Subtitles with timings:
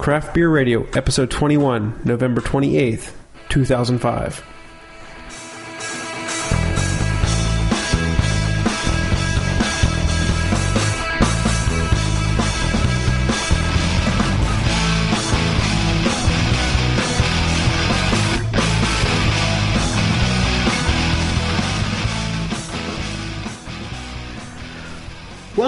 [0.00, 3.12] Craft Beer Radio, episode 21, November 28th,
[3.50, 4.59] 2005.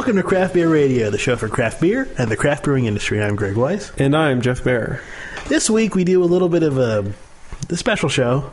[0.02, 3.22] Welcome to Craft Beer Radio, the show for craft beer and the craft brewing industry.
[3.22, 3.92] I'm Greg Weiss.
[3.98, 5.00] And I'm Jeff Bear.
[5.46, 7.14] This week we do a little bit of a,
[7.70, 8.50] a special show.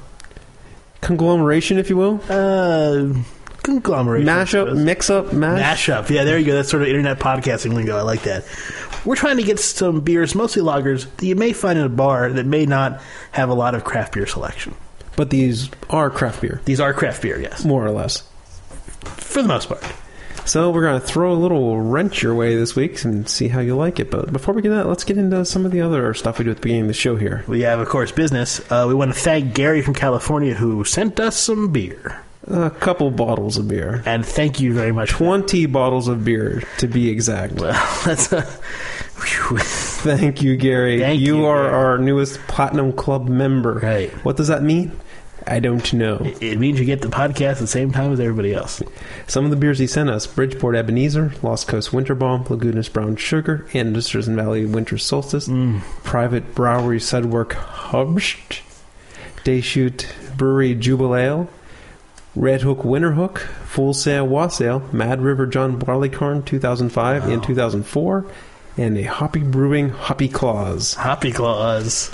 [1.01, 2.21] Conglomeration, if you will.
[2.29, 3.15] Uh,
[3.63, 4.27] conglomeration.
[4.27, 5.87] Mash up, mix up, mash.
[5.87, 6.11] Mashup.
[6.11, 6.53] Yeah, there you go.
[6.53, 7.97] That's sort of internet podcasting lingo.
[7.97, 8.45] I like that.
[9.03, 12.29] We're trying to get some beers, mostly lagers, that you may find in a bar
[12.31, 14.75] that may not have a lot of craft beer selection.
[15.15, 18.21] But these are craft beer, These are craft beer, yes, more or less.
[19.01, 19.83] for the most part.
[20.49, 23.59] So we're going to throw a little wrench your way this week and see how
[23.59, 24.09] you like it.
[24.09, 26.49] But before we get that, let's get into some of the other stuff we do
[26.49, 27.43] at the beginning of the show here.
[27.47, 28.59] We have, of course, business.
[28.71, 33.11] Uh, we want to thank Gary from California who sent us some beer, A couple
[33.11, 34.01] bottles of beer.
[34.07, 35.11] and thank you very much.
[35.11, 37.53] 20 bottles of beer, to be exact.
[37.53, 38.41] Well, that's a.
[39.21, 40.99] Thank you, Gary.
[40.99, 41.75] Thank you you, are Gary.
[41.75, 43.75] our newest Platinum Club member.
[43.75, 44.09] Right.
[44.25, 44.97] What does that mean?
[45.47, 46.19] I don't know.
[46.41, 48.81] It means you get the podcast at the same time as everybody else.
[49.27, 53.15] Some of the beers he sent us Bridgeport Ebenezer, Lost Coast Winter Bomb, Lagunitas Brown
[53.15, 55.81] Sugar, Anderson Valley Winter Solstice, Mm.
[56.03, 58.61] Private Brewery Sudwerk Hübsch,
[59.43, 60.05] Deschutes
[60.37, 61.47] Brewery Jubelale,
[62.35, 68.25] Red Hook Winter Hook, Full Sail Wassail, Mad River John Barleycorn 2005 and 2004,
[68.77, 70.93] and a Hoppy Brewing Hoppy Claus.
[70.93, 72.11] Hoppy Claws.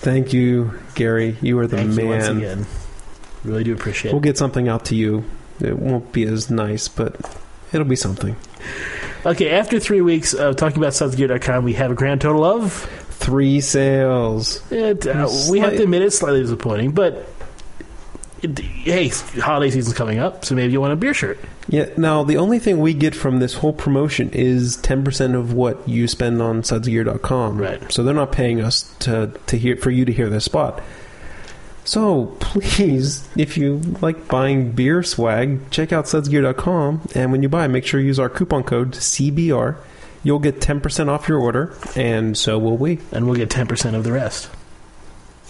[0.00, 1.36] Thank you, Gary.
[1.40, 2.36] You are the Thank you once man.
[2.36, 2.66] again.
[3.44, 4.24] Really do appreciate We'll it.
[4.24, 5.24] get something out to you.
[5.60, 7.16] It won't be as nice, but
[7.72, 8.36] it'll be something.
[9.24, 12.72] Okay, after three weeks of talking about sudsgear.com, we have a grand total of.
[13.10, 14.60] Three sales.
[14.70, 17.26] It, uh, we have to admit it's slightly disappointing, but.
[18.42, 19.08] It, hey,
[19.40, 21.38] holiday season's coming up, so maybe you want a beer shirt.
[21.68, 21.88] Yeah.
[21.96, 25.88] Now the only thing we get from this whole promotion is ten percent of what
[25.88, 27.58] you spend on sudsgear.com.
[27.58, 27.92] Right.
[27.92, 30.82] So they're not paying us to to hear for you to hear this spot.
[31.84, 37.68] So please, if you like buying beer swag, check out sudsgear.com, and when you buy,
[37.68, 39.76] make sure you use our coupon code CBR.
[40.24, 42.98] You'll get ten percent off your order, and so will we.
[43.12, 44.50] and we'll get 10% of the rest.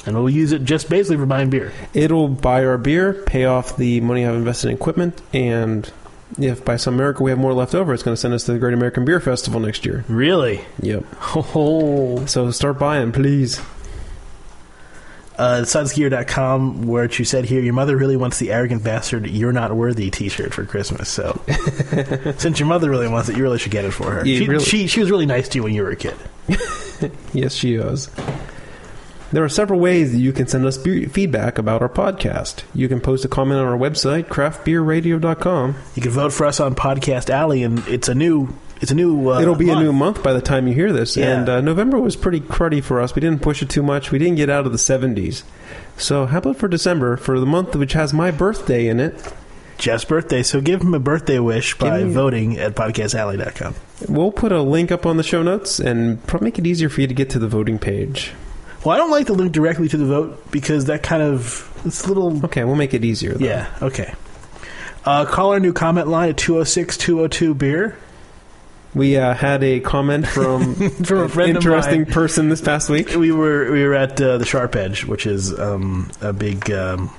[0.05, 1.73] And we'll use it just basically for buying beer.
[1.95, 5.91] It'll buy our beer, pay off the money I've invested in equipment, and
[6.39, 8.53] if by some miracle we have more left over, it's going to send us to
[8.53, 10.05] the Great American Beer Festival next year.
[10.09, 10.65] Really?
[10.83, 11.05] Yep.
[11.55, 12.25] Oh.
[12.27, 13.61] So start buying, please.
[15.39, 19.77] Uh, sudsgear.com, where you said here, your mother really wants the arrogant bastard, you're not
[19.77, 21.11] worthy t shirt for Christmas.
[21.11, 21.39] So,
[22.39, 24.25] since your mother really wants it, you really should get it for her.
[24.27, 26.17] Yeah, she, really- she, she was really nice to you when you were a kid.
[27.35, 28.09] Yes, she is.
[29.33, 32.63] There are several ways that you can send us feedback about our podcast.
[32.75, 35.75] You can post a comment on our website, craftbeerradio.com.
[35.95, 38.55] You can vote for us on Podcast Alley, and it's a new.
[38.81, 39.31] It's a new.
[39.31, 39.79] Uh, It'll be month.
[39.81, 41.17] a new month by the time you hear this.
[41.17, 41.39] Yeah.
[41.39, 43.15] And uh, November was pretty cruddy for us.
[43.15, 44.11] We didn't push it too much.
[44.13, 45.43] We didn't get out of the 70s.
[45.97, 49.33] So how about for December, for the month which has my birthday in it,
[49.79, 53.75] Jeff's birthday, so give him a birthday wish by me- voting at podcastalley.com.
[54.09, 57.01] We'll put a link up on the show notes and probably make it easier for
[57.01, 58.33] you to get to the voting page.
[58.87, 62.05] Well, I don't like the link directly to the vote because that kind of it's
[62.05, 63.35] a little Okay, we'll make it easier.
[63.35, 63.45] Though.
[63.45, 64.15] Yeah, okay.
[65.05, 67.99] Uh, call our new comment line at 206 202 beer.
[68.95, 72.13] We uh, had a comment from, From a friend of interesting mine.
[72.13, 73.11] person this past week.
[73.11, 77.13] We were we were at uh, the Sharp Edge, which is um, a big um,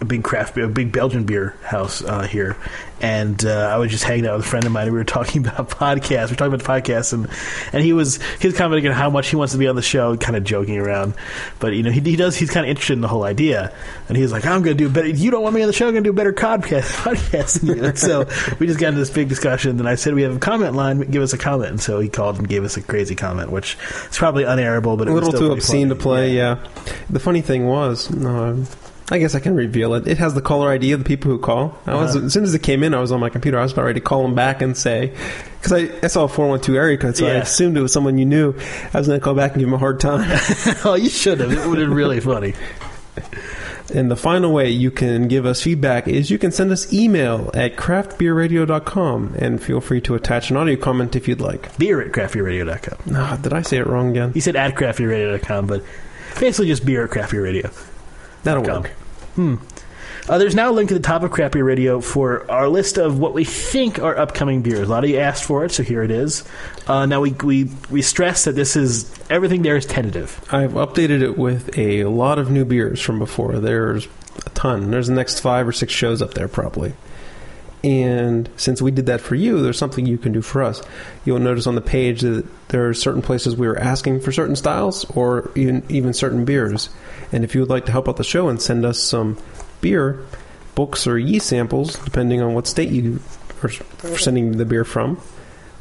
[0.00, 2.56] a big craft beer, a big Belgian beer house uh, here,
[3.00, 4.84] and uh, I was just hanging out with a friend of mine.
[4.84, 6.26] and We were talking about podcasts.
[6.26, 7.28] We were talking about the podcast, and
[7.72, 9.82] and he was he was commenting on how much he wants to be on the
[9.82, 11.14] show, kind of joking around.
[11.58, 12.36] But you know, he, he does.
[12.36, 13.74] He's kind of interested in the whole idea,
[14.08, 15.08] and he was like, "I'm going to do better.
[15.08, 15.86] You don't want me on the show?
[15.88, 18.26] I'm going to do a better podcast podcast than you." And so
[18.60, 19.80] we just got into this big discussion.
[19.80, 21.00] And I said, "We have a comment line.
[21.10, 23.76] Give us a comment." And so he called and gave us a crazy comment, which
[24.08, 26.02] is probably unairable, but it a was little still too obscene to funny.
[26.04, 26.36] play.
[26.36, 26.64] Yeah.
[27.10, 28.64] The funny thing was, uh,
[29.10, 30.06] I guess I can reveal it.
[30.06, 31.78] It has the caller ID of the people who call.
[31.86, 32.26] I was Uh-huh.
[32.26, 33.58] as soon as it came in, I was on my computer.
[33.58, 35.12] I was about ready to call them back and say
[35.60, 37.92] because I, I saw a four one two area code, so I assumed it was
[37.92, 38.54] someone you knew.
[38.92, 40.28] I was going to call back and give them a hard time.
[40.84, 41.50] oh, you should have.
[41.50, 42.52] It would have been really funny.
[43.94, 47.50] and the final way you can give us feedback is you can send us email
[47.54, 51.76] at craftbeerradio.com and feel free to attach an audio comment if you'd like.
[51.78, 53.14] Beer at craftbeerradio.com.
[53.16, 54.32] Ah, did I say it wrong again?
[54.34, 55.82] He said at craftbeerradio.com, but
[56.38, 57.72] basically just beer at craftbeerradio.
[58.48, 58.90] That'll work.
[59.34, 59.56] Hmm.
[60.28, 63.18] Uh, there's now a link at the top of Crappy Radio for our list of
[63.18, 64.86] what we think are upcoming beers.
[64.86, 66.44] A lot of you asked for it, so here it is.
[66.86, 70.44] Uh, now we, we we stress that this is everything there is tentative.
[70.50, 73.58] I've updated it with a lot of new beers from before.
[73.58, 74.06] There's
[74.44, 74.90] a ton.
[74.90, 76.92] There's the next five or six shows up there probably.
[77.84, 80.82] And since we did that for you, there's something you can do for us.
[81.24, 84.56] You'll notice on the page that there are certain places we were asking for certain
[84.56, 86.90] styles or even, even certain beers.
[87.30, 89.38] And if you would like to help out the show and send us some
[89.80, 90.24] beer,
[90.74, 93.20] books, or yeast samples, depending on what state you
[93.62, 93.70] are
[94.18, 95.20] sending the beer from,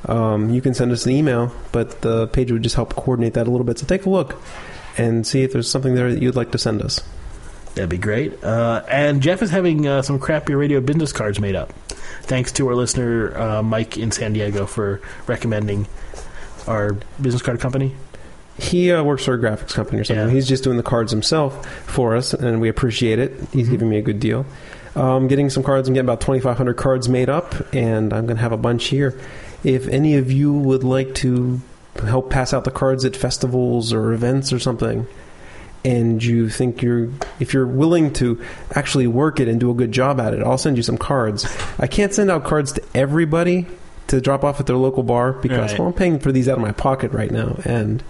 [0.05, 3.47] um, you can send us an email, but the page would just help coordinate that
[3.47, 3.79] a little bit.
[3.79, 4.41] So take a look
[4.97, 7.01] and see if there's something there that you'd like to send us.
[7.77, 8.43] That'd be great.
[8.43, 11.71] Uh, and Jeff is having uh, some crappy radio business cards made up.
[12.23, 15.85] Thanks to our listener uh, Mike in San Diego for recommending
[16.65, 17.93] our business card company.
[18.57, 20.25] He uh, works for a graphics company or something.
[20.25, 20.33] Yeah.
[20.33, 23.33] He's just doing the cards himself for us, and we appreciate it.
[23.53, 24.47] He's giving me a good deal.
[24.95, 25.87] Um, getting some cards.
[25.87, 29.19] I'm getting about 2,500 cards made up, and I'm going to have a bunch here.
[29.63, 31.61] If any of you would like to
[32.01, 35.05] help pass out the cards at festivals or events or something,
[35.87, 38.39] and you think you're if you're willing to
[38.75, 41.45] actually work it and do a good job at it, I'll send you some cards.
[41.79, 43.65] I can't send out cards to everybody
[44.07, 45.79] to drop off at their local bar because Right.
[45.79, 48.01] well, I'm paying for these out of my pocket right now, and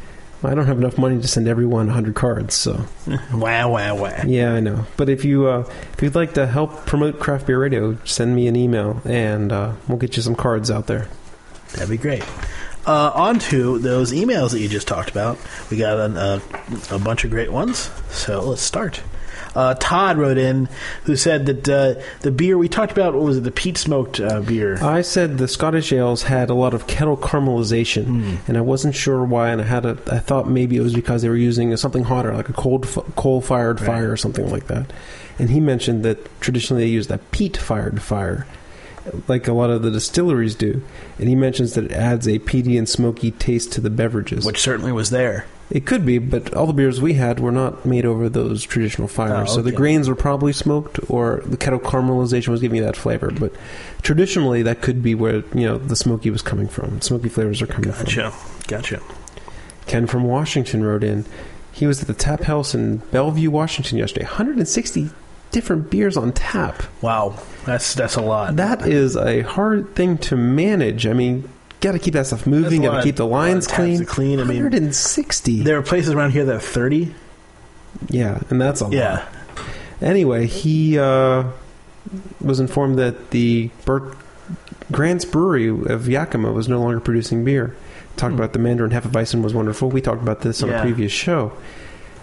[0.43, 2.53] I don't have enough money to send everyone 100 cards.
[2.53, 2.85] So
[3.33, 4.21] Wow, wow, wow.
[4.25, 4.85] yeah, I know.
[4.95, 5.63] But if you uh,
[5.93, 9.73] if you'd like to help promote craft beer radio, send me an email and uh,
[9.87, 11.07] we'll get you some cards out there.
[11.73, 12.23] That'd be great.
[12.87, 15.37] Uh, on to those emails that you just talked about.
[15.69, 16.39] We got an, uh,
[16.89, 19.01] a bunch of great ones, so let's start.
[19.55, 20.69] Uh, Todd wrote in
[21.03, 24.19] who said that uh, the beer we talked about, what was it, the peat smoked
[24.19, 24.77] uh, beer?
[24.83, 29.23] I said the Scottish ales had a lot of kettle caramelization, and I wasn't sure
[29.25, 29.49] why.
[29.49, 32.33] And I had a, I thought maybe it was because they were using something hotter,
[32.35, 33.87] like a cold f- coal-fired Right.
[33.87, 34.93] fire or something like that.
[35.39, 38.45] And he mentioned that traditionally they use that peat-fired fire,
[39.27, 40.81] like a lot of the distilleries do.
[41.19, 44.45] And he mentions that it adds a peaty and smoky taste to the beverages.
[44.45, 45.45] which certainly was there.
[45.69, 49.09] It could be, but all the beers we had were not made over those traditional
[49.09, 49.49] fires.
[49.51, 52.95] Oh, So the grains were probably smoked, or the kettle caramelization was giving you that
[52.95, 53.31] flavor.
[53.31, 53.51] But
[54.01, 57.01] traditionally, that could be where you know the smoky was coming from.
[57.01, 58.05] Smoky flavors are coming from.
[58.05, 58.33] Gotcha.
[58.67, 59.01] Gotcha.
[59.87, 61.25] Ken from Washington wrote in.
[61.73, 64.25] He was at the Tap House in Bellevue, Washington yesterday.
[64.25, 65.09] 160
[65.57, 66.83] different beers on tap.
[67.01, 67.33] Wow.
[67.65, 68.55] That's that's a lot.
[68.57, 71.07] That is a hard thing to manage.
[71.07, 71.49] I mean,
[71.81, 72.83] got to keep that stuff moving.
[72.83, 74.05] Got to keep the lot lines clean.
[74.05, 74.39] clean.
[74.39, 75.63] I mean- 160.
[75.63, 77.13] there are places around here that have 30.
[78.09, 78.93] yeah, and that's a lot.
[78.93, 79.27] Yeah.
[79.99, 81.43] Anyway, he uh,
[82.39, 84.15] was informed that the Bert
[84.91, 87.75] Grant's Brewery of Yakima was no longer producing beer.
[88.15, 88.39] Talked Hmm.
[88.39, 89.89] about the Mandarin Hefeweizen was wonderful.
[89.89, 90.79] We talked about this on Yeah.
[90.79, 91.51] a previous show,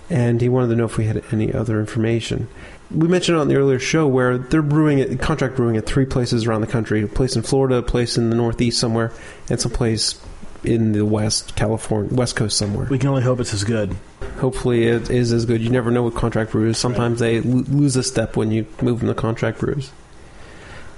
[0.09, 2.47] and he wanted to know if we had any other information.
[2.95, 6.47] We mentioned on the earlier show where they're brewing it, contract brewing at three places
[6.47, 9.13] around the country: a place in Florida, a place in the Northeast somewhere,
[9.51, 10.21] and some place
[10.63, 12.87] in the West California, West Coast somewhere.
[12.89, 13.97] We can only hope it's as good.
[14.39, 15.61] Hopefully, it is as good.
[15.61, 16.79] You never know with contract brews.
[16.79, 19.91] Sometimes they lo- lose a step when you move them to contract brews.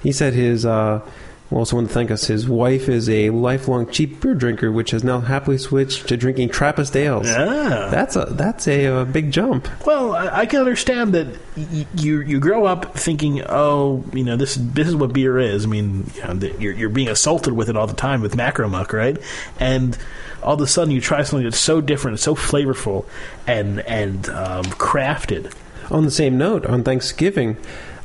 [0.03, 0.65] He said his.
[0.65, 1.01] Uh,
[1.49, 2.27] we also want to thank us.
[2.27, 6.49] His wife is a lifelong cheap beer drinker, which has now happily switched to drinking
[6.49, 7.27] Trappist ales.
[7.27, 7.87] Yeah.
[7.89, 9.67] That's a that's a, uh big jump.
[9.85, 14.35] Well, I, I can understand that y- you you grow up thinking, oh, you know,
[14.35, 15.63] this this is what beer is.
[15.65, 18.67] I mean, you know, you're you're being assaulted with it all the time with macro
[18.67, 19.17] muck, right?
[19.59, 19.97] And
[20.43, 23.05] all of a sudden, you try something that's so different, so flavorful,
[23.47, 25.53] and and um, crafted
[25.89, 27.55] On the same note, on Thanksgiving,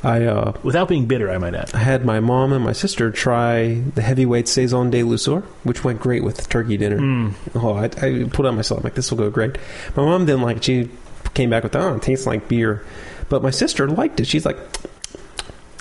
[0.03, 1.31] I uh, without being bitter.
[1.31, 1.71] I might add.
[1.73, 5.99] I had my mom and my sister try the heavyweight saison de Lusor, which went
[6.01, 6.99] great with turkey dinner.
[6.99, 7.33] Mm.
[7.55, 8.79] Oh, I, I put it on myself.
[8.81, 9.57] I'm like, this will go great.
[9.95, 10.63] My mom didn't like it.
[10.65, 10.89] She
[11.33, 12.85] came back with, oh, it tastes like beer.
[13.29, 14.27] But my sister liked it.
[14.27, 14.57] She's like,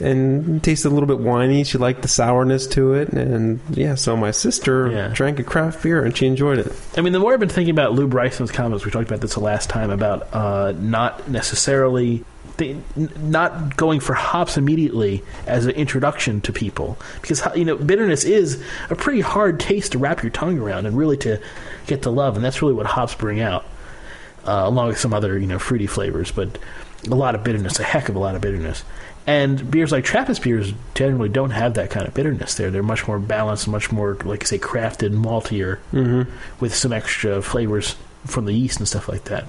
[0.01, 1.65] and it tasted a little bit winey.
[1.65, 3.09] She liked the sourness to it.
[3.11, 5.09] And yeah, so my sister Yeah.
[5.13, 6.73] drank a craft beer and she enjoyed it.
[6.97, 9.35] I mean, the more I've been thinking about Lew Bryson's comments, we talked about this
[9.35, 12.25] the last time about uh, not necessarily.
[12.63, 17.77] They, n- not going for hops immediately as an introduction to people because you know
[17.77, 21.41] bitterness is a pretty hard taste to wrap your tongue around and really to
[21.87, 23.65] get to love and that's really what hops bring out
[24.47, 26.59] uh, along with some other you know fruity flavors but
[27.11, 28.85] a lot of bitterness a heck of a lot of bitterness
[29.27, 33.07] and beers like Trappist beers generally don't have that kind of bitterness there they're much
[33.09, 36.31] more balanced much more like I say crafted maltier Mm-hmm.
[36.61, 39.47] with some extra flavors from the yeast and stuff like that.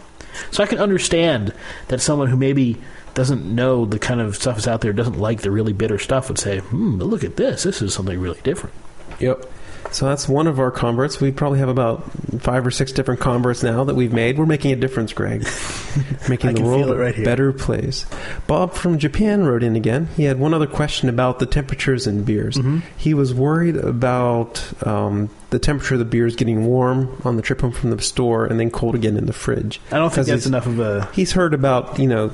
[0.49, 1.53] So I can understand
[1.89, 2.81] that someone who maybe
[3.13, 6.29] doesn't know the kind of stuff that's out there, doesn't like the really bitter stuff,
[6.29, 7.63] would say, "Hmm, but look at this.
[7.63, 8.75] This is something really different."
[9.19, 9.45] Yep.
[9.91, 11.21] So that's one of our converts.
[11.21, 12.03] We probably have about
[12.39, 14.39] five or six different converts now that we've made.
[14.39, 15.45] We're making a difference, Greg.
[16.29, 18.05] making the world it right a better place.
[18.47, 20.07] Bob from Japan wrote in again.
[20.15, 22.57] He had one other question about the temperatures in beers.
[22.57, 22.81] Mhm.
[22.97, 27.61] He was worried about um, the temperature of the beers getting warm on the trip
[27.61, 29.79] home from the store and then cold again in the fridge.
[29.91, 31.07] I don't think that's enough of a.
[31.13, 32.31] He's heard about, you know,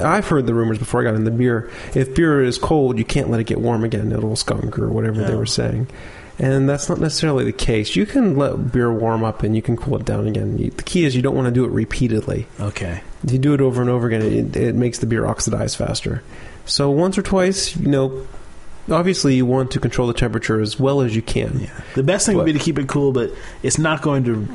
[0.00, 1.70] I've heard the rumors before I got in the beer.
[1.94, 4.12] If beer is cold, you can't let it get warm again.
[4.12, 5.38] It'll skunk or whatever they Oh.
[5.38, 5.86] were saying.
[6.38, 7.96] And that's not necessarily the case.
[7.96, 10.56] You can let beer warm up and you can cool it down again.
[10.56, 12.46] The key is you don't want to do it repeatedly.
[12.60, 13.00] Okay.
[13.24, 16.22] If you do it over and over again, it, it makes the beer oxidize faster.
[16.66, 18.26] So once or twice, you know,
[18.90, 21.60] obviously you want to control the temperature as well as you can.
[21.60, 21.70] Yeah.
[21.94, 24.46] The best thing would be to keep it cool, but it's not going to.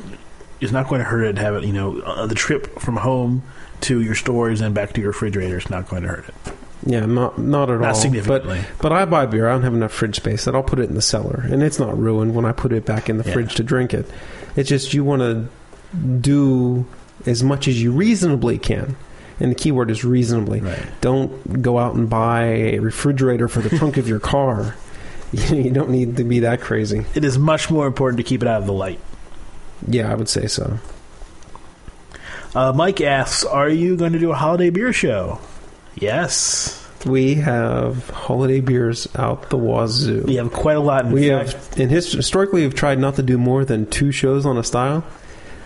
[0.60, 1.64] It's not going to hurt it to have it.
[1.64, 3.42] You know, uh, the trip from home
[3.82, 6.34] to your stores and back to your refrigerator is not going to hurt it.
[6.84, 7.82] Yeah, not not at all.
[7.82, 8.60] Not significantly.
[8.78, 9.48] But but I buy beer.
[9.48, 11.78] I don't have enough fridge space that I'll put it in the cellar, and it's
[11.78, 13.32] not ruined when I put it back in the Yeah.
[13.34, 14.06] fridge to drink it.
[14.56, 15.46] It's just you want to
[16.20, 16.84] do
[17.26, 18.96] as much as you reasonably can,
[19.38, 20.60] and the key word is reasonably.
[20.60, 20.78] right.
[21.00, 24.74] Don't go out and buy a refrigerator for the trunk of your car.
[25.32, 27.06] You don't need to be that crazy.
[27.14, 29.00] It is much more important to keep it out of the light.
[29.88, 30.78] Yeah, I would say so.
[32.54, 35.38] Uh, Mike asks, "Are you going to do a holiday beer show?"
[35.94, 40.22] Yes, We have holiday beers out the wazoo.
[40.24, 41.06] we have quite a lot.
[41.06, 44.12] In We fact, have, in his, historically, we've tried not to do more than two
[44.12, 45.02] shows on a style.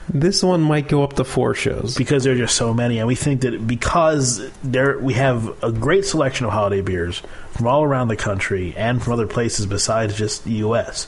[0.09, 1.95] This one might go up to four shows.
[1.97, 5.71] because there are just so many, and we think that because there we have a
[5.73, 10.16] great selection of holiday beers from all around the country and from other places besides
[10.16, 11.07] just the U.S.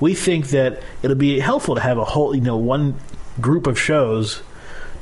[0.00, 2.94] We think that it'll be helpful to have a whole, you know, one
[3.40, 4.40] group of shows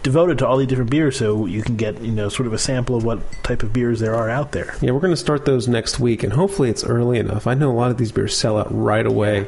[0.02, 2.59] devoted to all these different beers, so you can get, you know, sort of a
[2.59, 4.75] sample of what type of beers there are out there.
[4.80, 7.47] Yeah, we're going to start those next week, and hopefully it's early enough.
[7.47, 9.47] I know a lot of these beers sell out right away.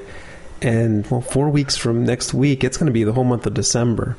[0.62, 3.54] And, well, four weeks from next week, it's going to be the whole month of
[3.54, 4.16] December.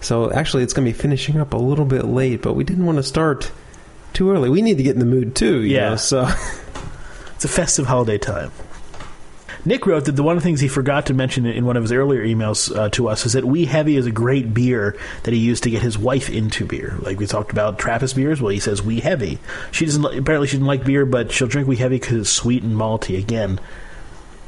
[0.00, 2.86] So, actually, it's going to be finishing up a little bit late, but we didn't
[2.86, 3.50] want to start
[4.12, 4.48] too early.
[4.48, 5.60] We need to get in the mood, too.
[5.62, 5.90] you Yeah.
[5.90, 6.28] know, so,
[7.34, 8.50] It's a festive holiday time.
[9.64, 11.82] Nick wrote that the one of the things he forgot to mention in one of
[11.82, 15.34] his earlier emails uh, to us is that Wee Heavy is a great beer that
[15.34, 16.96] he used to get his wife into beer.
[17.00, 18.40] Like we talked about Trappist beers.
[18.40, 19.38] Well, he says Wee Heavy.
[19.72, 20.04] She doesn't.
[20.04, 23.18] Apparently, she didn't like beer, but she'll drink Wee Heavy because it's sweet and malty.
[23.18, 23.60] Again,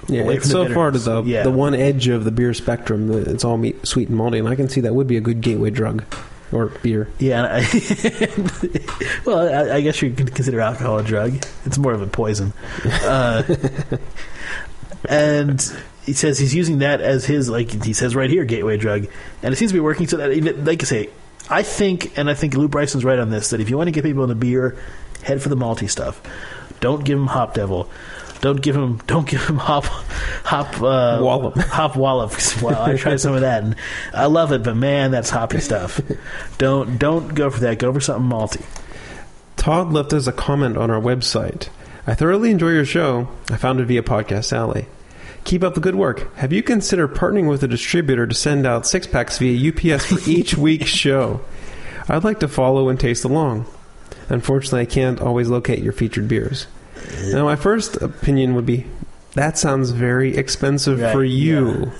[0.09, 1.43] yeah, it's so far to the, Yeah.
[1.43, 3.11] the one edge of the beer spectrum.
[3.27, 5.41] It's all meat, sweet and malty, and I can see that would be a good
[5.41, 6.03] gateway drug
[6.53, 7.09] or beer.
[7.19, 7.61] yeah.
[7.63, 9.39] I, well,
[9.71, 11.35] I, I guess you can consider alcohol a drug.
[11.65, 12.53] It's more of a poison.
[12.85, 13.43] Uh,
[15.09, 15.61] and
[16.05, 19.07] he says he's using that as his like he says right here gateway drug.
[19.43, 20.07] And it seems to be working.
[20.07, 21.11] So that even like i say
[21.49, 23.93] i think and i think lew bryson's right on this that if you want to
[23.93, 24.77] get people into beer
[25.23, 26.21] head for the malty stuff.
[26.81, 27.91] Don't give them hop devil.
[28.41, 31.57] Don't give him don't give him hop hop uh, Wallop.
[31.59, 32.33] hop wallop.
[32.63, 33.77] Well i tried some of that and
[34.15, 36.01] i love it but man that's hoppy stuff.
[36.59, 37.79] Don't don't go for that.
[37.79, 38.65] Go for something malty.
[39.57, 41.69] Todd left us a comment on our website.
[42.07, 43.29] I thoroughly enjoy your show.
[43.51, 44.87] I found it via Podcast Alley.
[45.45, 46.35] Keep up the good work.
[46.37, 50.19] Have you considered partnering with a distributor to send out six packs via UPS for
[50.31, 51.41] each week's show?
[52.09, 53.67] I'd like to follow and taste along.
[54.29, 56.67] Unfortunately, I can't always locate your featured beers.
[57.33, 58.87] Now, my first opinion would be
[59.35, 61.93] that sounds very expensive Right, for you.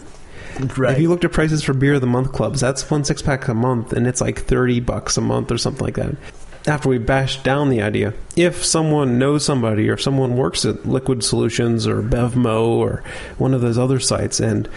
[0.77, 3.23] right If you looked at prices for beer of the month clubs, that's one six
[3.23, 6.15] pack a month, and it's like thirty bucks a month or something like that.
[6.67, 11.25] After we bashed down the idea, if someone knows somebody or someone works at Liquid
[11.25, 13.03] Solutions or Bevmo or
[13.39, 14.69] one of those other sites and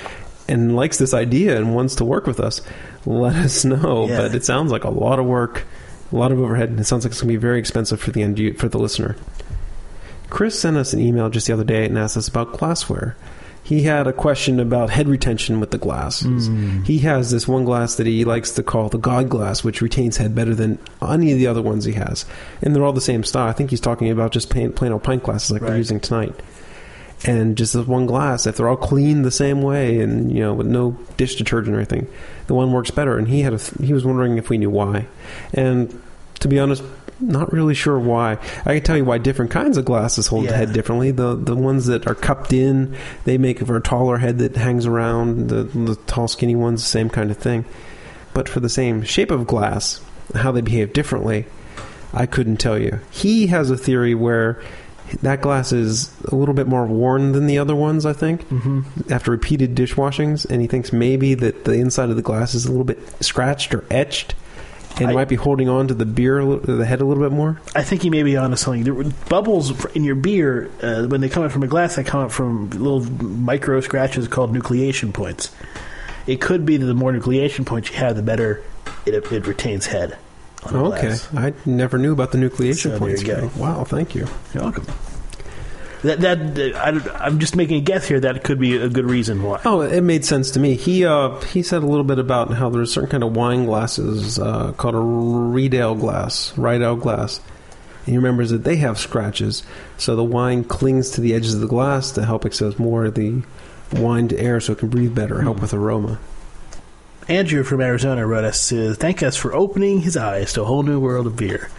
[0.47, 2.61] and likes this idea and wants to work with us,
[3.05, 4.07] let us know.
[4.07, 4.17] Yeah.
[4.17, 5.65] But it sounds like a lot of work,
[6.11, 8.11] a lot of overhead, and it sounds like it's going to be very expensive for
[8.11, 9.15] the end for the listener.
[10.29, 13.15] Chris sent us an email just the other day and asked us about glassware.
[13.63, 16.49] He had a question about head retention with the glasses.
[16.49, 16.85] Mm.
[16.85, 20.17] He has this one glass that he likes to call the God glass, which retains
[20.17, 22.25] head better than any of the other ones he has.
[22.61, 23.47] And they're all the same style.
[23.47, 26.35] I think he's talking about just plain, plain old pint glasses like we're using tonight.
[27.25, 30.53] And just this one glass, if they're all cleaned the same way and, you know,
[30.53, 32.09] with no dish detergent or anything,
[32.47, 33.17] the one works better.
[33.17, 35.07] And he had a, he was wondering if we knew why.
[35.53, 36.01] And
[36.41, 36.83] to be honest,
[37.19, 38.37] not really sure why.
[38.65, 40.51] I can tell you why different kinds of glasses hold Yeah.
[40.51, 41.11] the head differently.
[41.11, 44.85] The the ones that are cupped in, they make for a taller head that hangs
[44.85, 45.49] around.
[45.49, 47.65] The, the tall, skinny ones, the same kind of thing.
[48.33, 50.01] But for the same shape of glass,
[50.35, 51.45] how they behave differently,
[52.13, 52.99] I couldn't tell you.
[53.11, 54.61] He has a theory where
[55.21, 58.05] that glass is a little bit more worn than the other ones.
[58.05, 62.21] I think hmm after repeated dishwashings, and he thinks maybe that the inside of the
[62.23, 64.33] glass is a little bit scratched or etched,
[64.99, 67.59] and I- might be holding on to the beer, the head a little bit more.
[67.75, 68.83] I think you may be onto something.
[68.83, 71.95] There were bubbles in your beer uh, when they come out from a glass.
[71.95, 75.53] They come out from little micro scratches called nucleation points.
[76.27, 78.61] It could be that the more nucleation points you have, the better
[79.05, 80.17] it, it retains head.
[80.65, 81.27] On Okay, glass.
[81.35, 83.23] I never knew about the nucleation So points.
[83.57, 84.27] Wow, thank you.
[84.53, 84.85] You're welcome.
[86.03, 88.19] That that I, I'm just making a guess here.
[88.19, 89.61] That could be a good reason why.
[89.63, 90.75] Oh, it made sense to me.
[90.75, 94.37] He uh, he said a little bit about how there's certain kind of wine glasses
[94.37, 97.39] uh, called a Riedel glass, Riedel glass.
[98.05, 99.63] And he remembers that they have scratches,
[99.97, 103.15] so the wine clings to the edges of the glass to help expose more of
[103.15, 103.43] the
[103.93, 106.19] wine to air, so it can breathe better, help with aroma.
[107.29, 110.83] Andrew from Arizona wrote us to thank us for opening his eyes to a whole
[110.83, 111.69] new world of beer.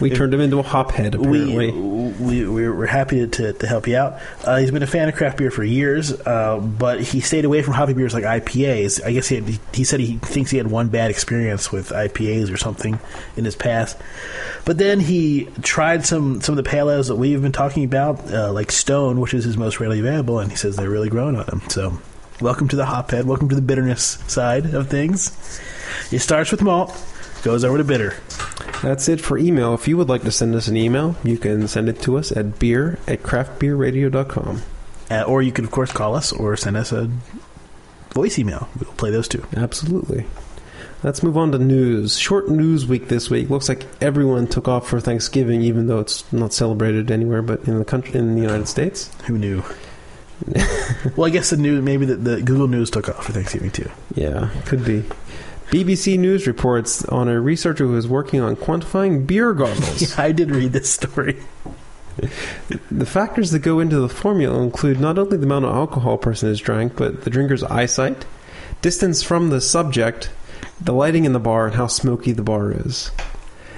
[0.00, 1.70] We If- turned him into a hophead, apparently.
[1.70, 4.18] We, we, we're we're happy to, to help you out.
[4.44, 7.62] Uh, he's been a fan of craft beer for years, uh, but he stayed away
[7.62, 9.04] from hoppy beers like IPAs.
[9.04, 12.52] I guess he, had, he said he thinks he had one bad experience with IPAs
[12.52, 12.98] or something
[13.36, 13.96] in his past.
[14.64, 18.32] But then he tried some, some of the pale ales that we've been talking about,
[18.32, 21.36] uh, like Stone, which is his most readily available, and he says they're really growing
[21.36, 21.62] on him.
[21.68, 21.98] So,
[22.40, 23.24] welcome to the hophead.
[23.24, 25.60] Welcome to the bitterness side of things.
[26.10, 26.90] It starts with malt,
[27.44, 28.14] goes over to bitter.
[28.82, 29.74] That's it for email.
[29.74, 32.32] If you would like to send us an email, you can send it to us
[32.32, 34.62] at beer at craftbeerradio.com.
[35.10, 37.10] Uh, or you can, of course, call us or send us a
[38.12, 38.68] voice email.
[38.80, 39.46] We'll play those too.
[39.56, 40.26] Absolutely.
[41.02, 42.16] Let's move on to news.
[42.18, 43.50] Short news week this week.
[43.50, 47.78] Looks like everyone took off for Thanksgiving, even though it's not celebrated anywhere but in
[47.78, 49.10] the country, in the United States.
[49.26, 49.62] Who knew?
[51.16, 53.90] well, I guess the news, maybe the, the Google News took off for Thanksgiving too.
[54.14, 55.02] Yeah, could be.
[55.74, 60.02] BBC News reports on a researcher who is working on quantifying beer goggles.
[60.16, 61.36] Yeah, I did read this story.
[62.92, 66.18] The factors that go into the formula include not only the amount of alcohol a
[66.18, 68.24] person has drank, but the drinker's eyesight,
[68.82, 70.30] distance from the subject,
[70.80, 73.10] the lighting in the bar, and how smoky the bar is.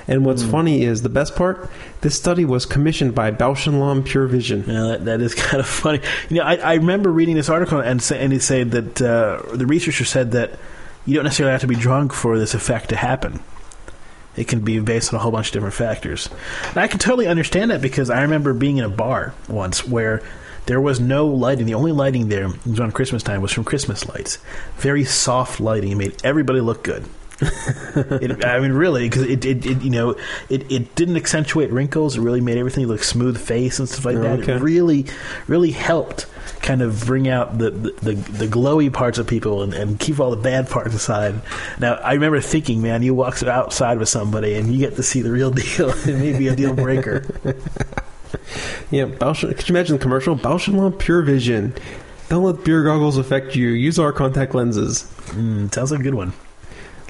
[0.07, 0.51] And what's Hmm.
[0.51, 1.71] funny is the best part.
[2.03, 4.65] This study was commissioned by Bausch and Lomb Pure Vision.
[4.67, 6.01] Know, that, that is kind of funny.
[6.29, 9.41] You know, I, I remember reading this article and, say, and it said that uh,
[9.57, 10.59] the researcher said that
[11.07, 13.41] you don't necessarily have to be drunk for this effect to happen.
[14.37, 16.29] It can be based on a whole bunch of different factors.
[16.69, 20.23] And I can totally understand that because I remember being in a bar once where
[20.67, 21.65] there was no lighting.
[21.65, 24.39] The only lighting there was on Christmas time was from Christmas lights.
[24.77, 25.93] Very soft lighting.
[25.93, 27.07] It made everybody look good.
[27.41, 30.17] it, I mean, really, because it, it, it, you know,
[30.49, 32.17] it, it didn't accentuate wrinkles.
[32.17, 34.41] It really made everything look smooth face and stuff like Oh, that.
[34.41, 34.53] okay.
[34.55, 35.07] It really,
[35.47, 36.27] really helped
[36.63, 40.19] kind of bring out the, the, the, the glowy parts of people and, and keep
[40.19, 41.35] all the bad parts aside.
[41.79, 45.21] Now, I remember thinking, man, you walk outside with somebody and you get to see
[45.23, 45.91] the real deal.
[45.91, 47.25] it may be a deal breaker.
[48.91, 50.37] Yeah, Bausch, could you imagine the commercial?
[50.37, 51.75] Bausch and Lomb Pure Vision.
[52.29, 53.69] Don't let beer goggles affect you.
[53.69, 55.03] Use our contact lenses.
[55.29, 56.33] Mm, sounds like a good one.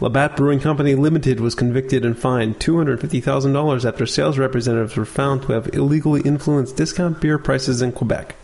[0.01, 5.53] Labatt Brewing Company Limited was convicted and fined $250,000 after sales representatives were found to
[5.53, 8.37] have illegally influenced discount beer prices in Quebec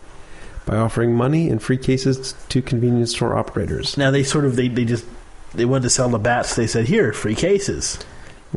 [0.65, 3.97] by offering money and free cases to convenience store operators.
[3.97, 5.05] Now, they sort of, they, they just,
[5.53, 6.55] they wanted to sell the bats.
[6.55, 7.99] They said, here, free cases.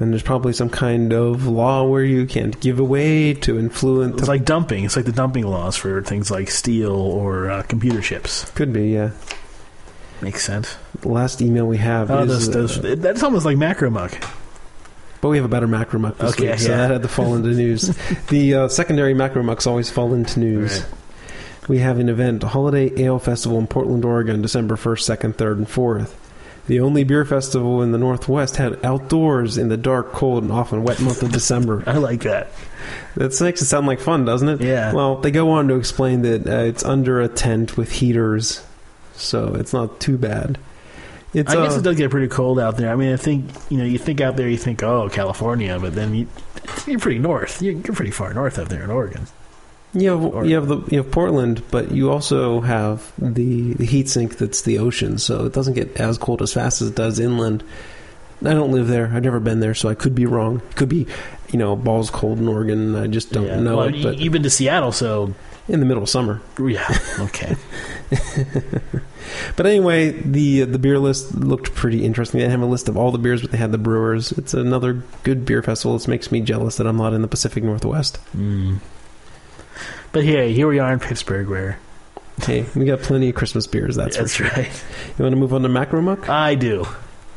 [0.01, 4.21] And there's probably some kind of law where you can't give away to influence.
[4.21, 4.85] It's like dumping.
[4.85, 8.51] It's like the dumping laws for things like steel or uh, computer chips.
[8.53, 9.11] Could be, yeah.
[10.23, 10.77] Makes sense.
[11.01, 12.51] The last email we have Oh, is.
[12.51, 14.13] those, uh, that's almost like macro muck.
[15.21, 16.77] but we have a better macro muck this Okay, week, so yeah.
[16.79, 17.97] that had to fall into news.
[18.29, 20.81] the uh, secondary macro mucks always fall into news.
[20.81, 20.91] Right.
[21.69, 25.53] We have an event, a Holiday Ale Festival in Portland, Oregon, December 1st, 2nd, 3rd,
[25.59, 26.15] and 4th.
[26.69, 30.83] The only beer festival in the Northwest had outdoors in the dark, cold, and often
[30.83, 31.85] wet month of December.
[31.87, 32.49] I like that.
[33.15, 34.61] That makes it sound like fun, doesn't it?
[34.63, 34.93] Yeah.
[34.93, 38.66] Well, they go on to explain that uh, it's under a tent with heaters,
[39.17, 40.59] so it's not too bad.
[41.35, 42.91] It's, I guess uh, it does get pretty cold out there.
[42.91, 45.95] I mean, I think you know, you think out there, you think, oh, California, but
[45.95, 46.27] then you,
[46.87, 47.61] you're pretty north.
[47.61, 49.27] You're, you're pretty far north up there in Oregon.
[49.93, 53.85] You have, Or- you have the you have Portland, but you also have the, the
[53.87, 56.95] heat sink that's the ocean, so it doesn't get as cold as fast as it
[56.97, 57.63] does inland.
[58.45, 59.11] I don't live there.
[59.13, 60.61] I've never been there, so I could be wrong.
[60.71, 61.07] It could be,
[61.51, 62.95] you know, balls cold in Oregon.
[62.95, 63.61] I just don't Yeah.
[63.61, 64.03] know Well, it.
[64.03, 65.35] But you've been to Seattle, so
[65.69, 66.41] in the middle of summer.
[66.59, 66.87] yeah,
[67.21, 67.57] okay.
[69.57, 72.41] But anyway, the the beer list looked pretty interesting.
[72.41, 74.31] They have a list of all the beers, but they had the brewers.
[74.33, 75.97] It's another good beer festival.
[75.97, 78.19] It makes me jealous that I'm not in the Pacific Northwest.
[78.37, 78.79] Mm.
[80.13, 81.79] But hey, here we are in Pittsburgh, where
[82.43, 83.97] Hey, we got plenty of Christmas beers.
[83.97, 84.49] That's, that's, sure.
[84.49, 84.71] right.
[85.19, 86.29] You want to move on to Macro Muck?
[86.29, 86.87] I do.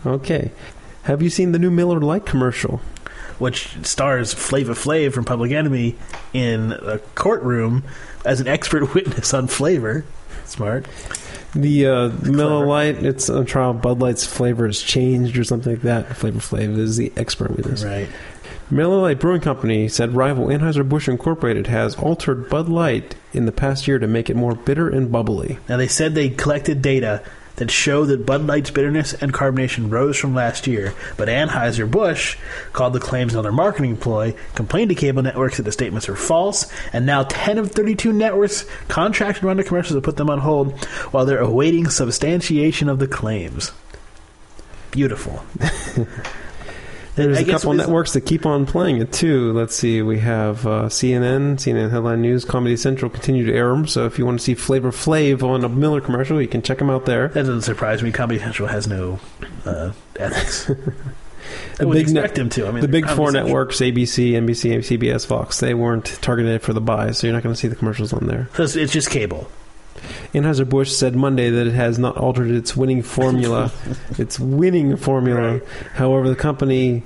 [0.05, 0.51] Okay.
[1.03, 2.81] Have you seen the new Miller Lite commercial?
[3.39, 5.95] Which stars Flavor Flav from Public Enemy
[6.33, 7.83] in a courtroom
[8.25, 10.05] as an expert witness on flavor.
[10.45, 10.87] Smart.
[11.53, 13.73] The uh, Miller Lite, it's on trial.
[13.73, 16.15] Bud Light's flavor has changed or something like that.
[16.15, 17.83] Flavor Flav is the expert witness.
[17.83, 18.07] Right.
[18.71, 23.87] Miller Lite Brewing Company said rival Anheuser-Busch Incorporated has altered Bud Light in the past
[23.87, 25.57] year to make it more bitter and bubbly.
[25.67, 27.23] Now they said they collected data
[27.59, 32.37] that show that Bud Light's bitterness and carbonation rose from last year, but Anheuser-Busch
[32.73, 36.71] called the claims another marketing ploy, complained to cable networks that the statements are false,
[36.91, 41.25] and now 10 of 32 networks contracted the commercials to put them on hold while
[41.25, 43.71] they're awaiting substantiation of the claims.
[44.91, 45.43] Beautiful.
[47.15, 49.51] There's I a couple networks that keep on playing it too.
[49.53, 53.87] Let's see, we have uh, CNN, CNN Headline News, Comedy Central continue to air them.
[53.87, 56.77] So if you want to see Flavor Flav on a Miller commercial, you can check
[56.77, 57.27] them out there.
[57.29, 58.11] That doesn't surprise me.
[58.11, 59.19] Comedy Central has no
[59.65, 60.71] uh, ethics.
[61.77, 62.67] The would big expect them to.
[62.67, 66.81] I mean, the big four networks, ABC, NBC, CBS, Fox, they weren't targeted for the
[66.81, 68.49] buy, so you're not going to see the commercials on there.
[68.53, 69.49] So it's, it's just cable.
[70.33, 73.71] Anheuser-Busch said Monday that it has not altered its winning formula.
[74.17, 75.53] its winning formula.
[75.53, 75.63] Right.
[75.93, 77.03] However, the company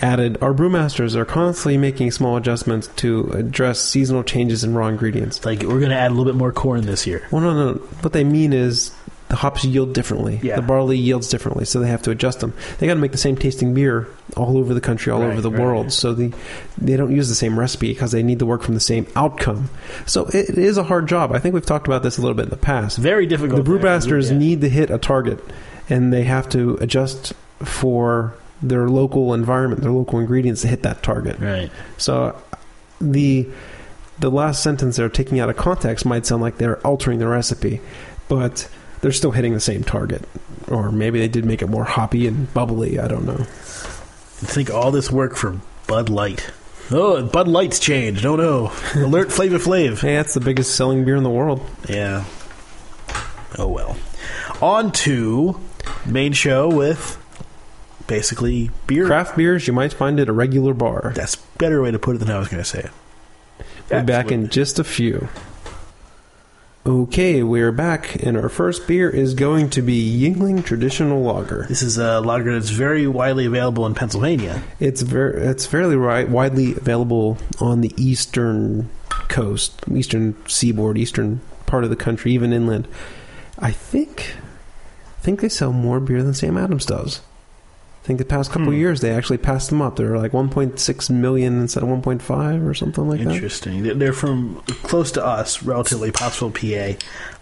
[0.00, 5.44] added, Our brewmasters are constantly making small adjustments to address seasonal changes in raw ingredients.
[5.44, 7.26] Like we're going to add a little bit more corn this year.
[7.30, 7.74] Well, no, no.
[8.00, 8.90] What they mean is
[9.32, 10.38] the hops yield differently.
[10.42, 10.56] Yeah.
[10.56, 12.52] The barley yields differently, so they have to adjust them.
[12.78, 15.40] They got to make the same tasting beer all over the country, all Right, over
[15.40, 15.58] the right.
[15.62, 15.90] world.
[15.90, 16.34] So the
[16.76, 19.70] they don't use the same recipe because they need to work from the same outcome.
[20.04, 21.32] So it, it is a hard job.
[21.32, 22.98] I think we've talked about this a little bit in the past.
[22.98, 23.64] Very difficult.
[23.64, 24.36] The brewmasters Yeah.
[24.36, 25.40] need to hit a target,
[25.88, 31.02] and they have to adjust for their local environment, their local ingredients to hit that
[31.02, 31.38] target.
[31.40, 31.70] Right.
[31.96, 32.36] So
[33.00, 33.48] the
[34.18, 37.80] the last sentence they're taking out of context might sound like they're altering the recipe,
[38.28, 38.68] but
[39.02, 40.26] they're still hitting the same target.
[40.68, 42.98] Or maybe they did make it more hoppy and bubbly.
[42.98, 43.40] I don't know.
[43.40, 46.50] I Think all this work for Bud Light.
[46.90, 48.24] Oh, Bud Light's changed.
[48.24, 48.72] Oh no!
[48.94, 50.00] Alert Flavor Flav.
[50.00, 51.60] Hey, that's the biggest selling beer in the world.
[51.88, 52.24] Yeah.
[53.58, 53.96] Oh well.
[54.60, 55.60] On to
[56.06, 57.18] main show with
[58.06, 59.06] basically beer.
[59.06, 61.12] Craft beers you might find at a regular bar.
[61.14, 62.90] That's a better way to put it than I was going to say it.
[63.90, 65.28] We'll be back in just a few.
[66.84, 71.64] Okay, we're back, and our first beer is going to be Yuengling Traditional Lager.
[71.68, 74.64] This is a lager that's very widely available in Pennsylvania.
[74.80, 78.90] It's very, it's fairly ri- widely available on the eastern
[79.28, 82.88] coast, eastern seaboard, eastern part of the country, even inland.
[83.60, 87.20] I think, I think they sell more beer than Sam Adams does.
[88.02, 88.72] I think the past couple Hmm.
[88.72, 89.94] of years they actually passed them up.
[89.96, 93.32] They're like 1.6 million instead of 1.5 or something like that.
[93.34, 93.84] Interesting.
[93.84, 96.96] They're- They're from close to us, relatively, Pottsville, PA.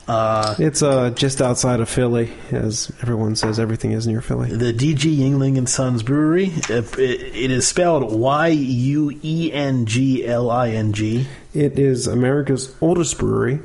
[0.06, 3.58] Uh, It's uh, just outside of Philly, as everyone says.
[3.58, 4.50] Everything is near Philly.
[4.54, 6.52] the DG Yuengling and Sons Brewery.
[6.68, 11.26] It, it, it is spelled Y U E N G L I N G.
[11.54, 13.60] It is America's oldest brewery,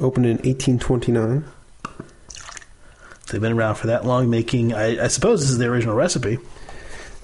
[0.00, 1.44] opened in 1829.
[3.32, 4.72] They've been around for that long, making.
[4.72, 6.38] I, I suppose this is the original recipe.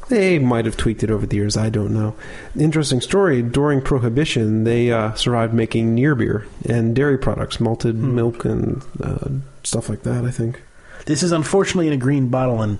[0.08, 1.54] They might have tweaked it over the years.
[1.56, 2.16] I don't know.
[2.58, 3.42] Interesting story.
[3.42, 8.14] During Prohibition, they uh, survived making near beer and dairy products, malted Hmm.
[8.16, 9.28] milk and uh,
[9.62, 10.24] stuff like that.
[10.24, 10.62] I think.
[11.04, 12.78] This is unfortunately in a green bottle, and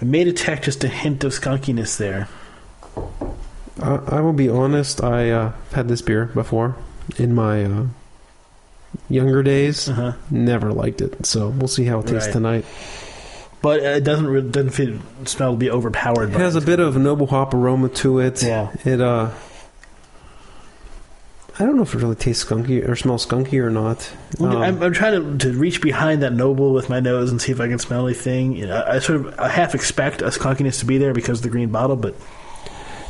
[0.00, 2.28] I may detect just a hint of skunkiness there.
[3.82, 5.02] I, I will be honest.
[5.02, 6.76] I uh, had this beer before
[7.16, 7.86] in my uh,
[9.08, 9.88] younger days.
[9.88, 10.12] Uh-huh.
[10.30, 11.26] Never liked it.
[11.26, 12.32] So we'll see how it tastes Right.
[12.32, 12.64] tonight.
[13.62, 16.30] But it doesn't re- doesn't feel, smell to be overpowered.
[16.30, 18.42] It has a bit of noble hop aroma to it.
[18.42, 18.70] Yeah.
[18.84, 19.30] It uh
[21.58, 24.10] I don't know if it really tastes skunky or smells skunky or not.
[24.40, 27.52] Um, I'm, I'm trying to, to reach behind that noble with my nose and see
[27.52, 28.56] if I can smell anything.
[28.56, 31.38] You know, I, I sort of I half expect a skunkiness to be there because
[31.38, 32.16] of the green bottle, but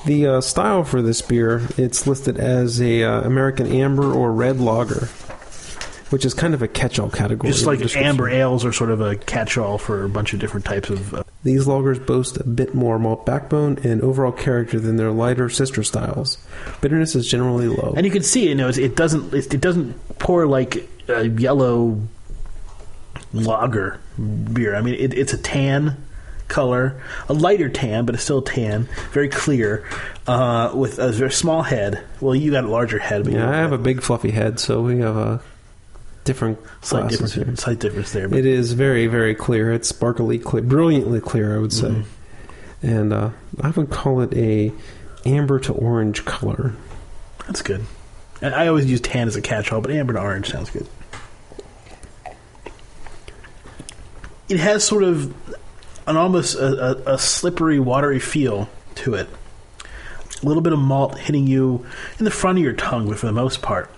[0.04, 4.60] the uh, style for this beer, it's listed as a uh, American amber or red
[4.60, 5.08] lager,
[6.14, 7.52] which is kind of a catch-all category.
[7.52, 10.88] just like amber ales are sort of a catch-all for a bunch of different types
[10.88, 11.12] of.
[11.12, 15.48] Uh, These lagers boast a bit more malt backbone and overall character than their lighter
[15.48, 16.38] sister styles.
[16.80, 17.94] Bitterness is generally low.
[17.96, 22.00] and you can see, you know, it doesn't it, doesn't pour like a yellow
[23.32, 23.98] lager
[24.52, 24.76] beer.
[24.76, 25.96] I mean, it, it's a tan
[26.46, 29.84] color, a lighter tan, but it's still tan, very clear,
[30.28, 32.04] uh, with a very small head.
[32.20, 34.60] Well, you got a larger head, but you yeah, I have a big fluffy head,
[34.60, 35.42] so we have a
[36.24, 37.56] different slight difference, here.
[37.56, 38.28] slight difference there.
[38.28, 39.72] But It is very, very clear.
[39.72, 41.88] It's sparkly clear, brilliantly clear, I would say.
[41.88, 42.04] Mhm.
[42.82, 44.72] And uh, I would call it a
[45.24, 46.74] amber to orange color.
[47.46, 47.84] That's good.
[48.42, 50.86] And I always use tan as a catch-all, but amber to orange sounds good.
[54.48, 55.34] It has sort of
[56.06, 59.28] an almost a, a, a slippery, watery feel to it.
[60.42, 61.86] A little bit of malt hitting you
[62.18, 63.90] in the front of your tongue, but for the most part,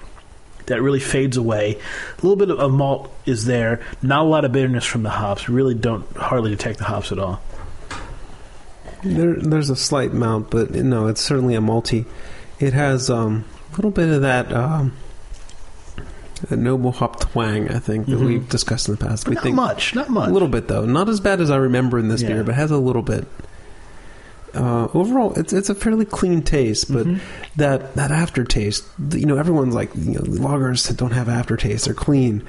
[0.66, 1.79] that really fades away.
[2.18, 3.81] A little bit of malt is there.
[4.02, 5.48] Not a lot of bitterness from the hops.
[5.48, 7.40] Really don't hardly detect the hops at all.
[9.02, 12.07] There, there's a slight amount, but no, it's certainly a malty.
[12.59, 14.94] It has um, a little bit of that um,
[16.48, 18.26] that noble hop twang, I think, that Mhm.
[18.26, 19.29] we've discussed in the past.
[19.29, 19.94] We not think much.
[19.94, 20.29] Not much.
[20.29, 22.29] a little bit though, not as bad as I remember in this Yeah.
[22.29, 23.26] beer, but has a little bit.
[24.57, 27.21] Uh, overall, it's it's a fairly clean taste, but Mhm.
[27.57, 32.42] that that aftertaste, you know, everyone's like, you know, lagers don't have aftertaste; they're clean.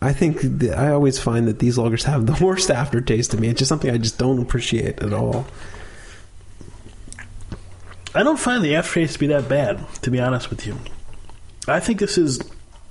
[0.00, 3.48] I think that I always find that these lagers have the worst aftertaste to me.
[3.48, 5.46] It's just something I just don't appreciate at all.
[8.14, 10.78] I don't find the aftertaste to be that bad, to be honest with you.
[11.66, 12.40] I think this is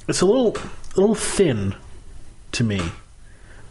[0.07, 0.55] it's a little
[0.95, 1.75] a little thin
[2.53, 2.81] to me.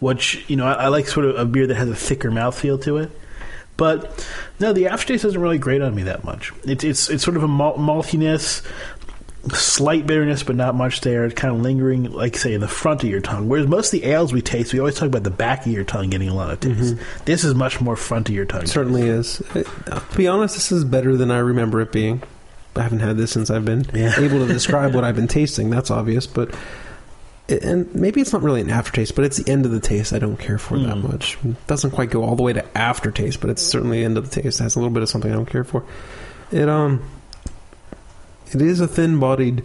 [0.01, 2.83] Which you know, I, I like sort of a beer that has a thicker mouthfeel
[2.83, 3.11] to it.
[3.77, 4.27] But
[4.61, 6.53] no, the aftertaste doesn't really grate on me that much.
[6.65, 8.63] It's it's it's sort of a malt, maltiness,
[9.53, 11.25] slight bitterness, but not much there.
[11.25, 13.49] It's kind of lingering, like say, in the front of your tongue.
[13.49, 15.85] Whereas most of the ales we taste, we always talk about the back of your
[15.85, 16.95] tongue getting a lot of taste.
[16.95, 17.25] Mm-hmm.
[17.25, 18.63] This is much more front of your tongue.
[18.63, 19.41] It certainly is.
[19.55, 22.23] It- to be honest, this is better than I remember it being.
[22.77, 24.19] I haven't had this since I've been Yeah.
[24.19, 25.71] able to describe what I've been tasting.
[25.71, 26.55] That's obvious, but
[27.63, 30.13] and maybe it's not really an aftertaste, but it's the end of the taste.
[30.13, 31.11] I don't care for that Mm.
[31.13, 31.39] much.
[31.45, 34.31] It doesn't quite go all the way to aftertaste, but it's certainly the end of
[34.31, 34.61] the taste.
[34.61, 35.85] It has a little bit of something I don't care for.
[36.51, 37.03] It um,
[38.53, 39.65] it is a thin-bodied,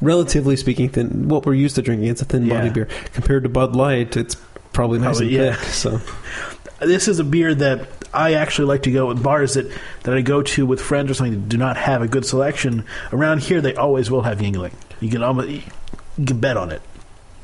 [0.00, 1.28] relatively speaking, thin.
[1.28, 2.84] What we're used to drinking, it's a thin-bodied Yeah.
[2.84, 4.16] beer compared to Bud Light.
[4.16, 4.36] It's
[4.72, 5.54] probably nice Probably, and yeah.
[5.54, 5.68] thick.
[5.72, 6.00] So
[6.86, 9.70] this is a beer that I actually like to go with bars that,
[10.04, 12.84] that I go to with friends or something that do not have a good selection.
[13.12, 14.72] Around here, they always will have Yuengling.
[15.00, 16.82] You can almost you can bet on it,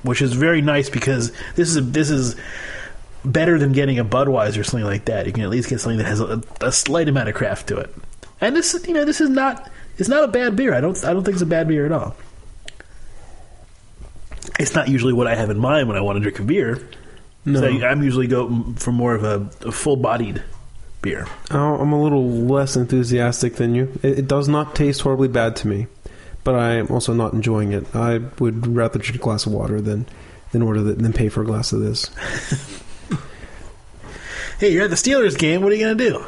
[0.03, 2.37] which is very nice because this is a, this is
[3.25, 5.27] better than getting a Budweiser or something like that.
[5.27, 7.79] You can at least get something that has a, a slight amount of craft to
[7.79, 7.95] it.
[8.41, 10.73] And this is- you know this is not it's not a bad beer.
[10.75, 12.15] I don't I don't think it's a bad beer at all.
[14.59, 16.81] It's not usually what I have in mind when I want to drink a beer.
[17.45, 20.43] no, So I'm usually go for more of a, a full-bodied
[21.03, 21.27] beer.
[21.51, 23.93] Oh, I'm a little less enthusiastic than you.
[24.03, 25.87] It, it does not taste horribly bad to me,
[26.49, 27.95] but I am also not enjoying it.
[27.95, 30.07] I would rather drink a glass of water than
[30.53, 32.11] than order than pay for a glass of this.
[34.59, 35.63] Hey, you're at the Steelers game.
[35.63, 36.25] What are you going to do?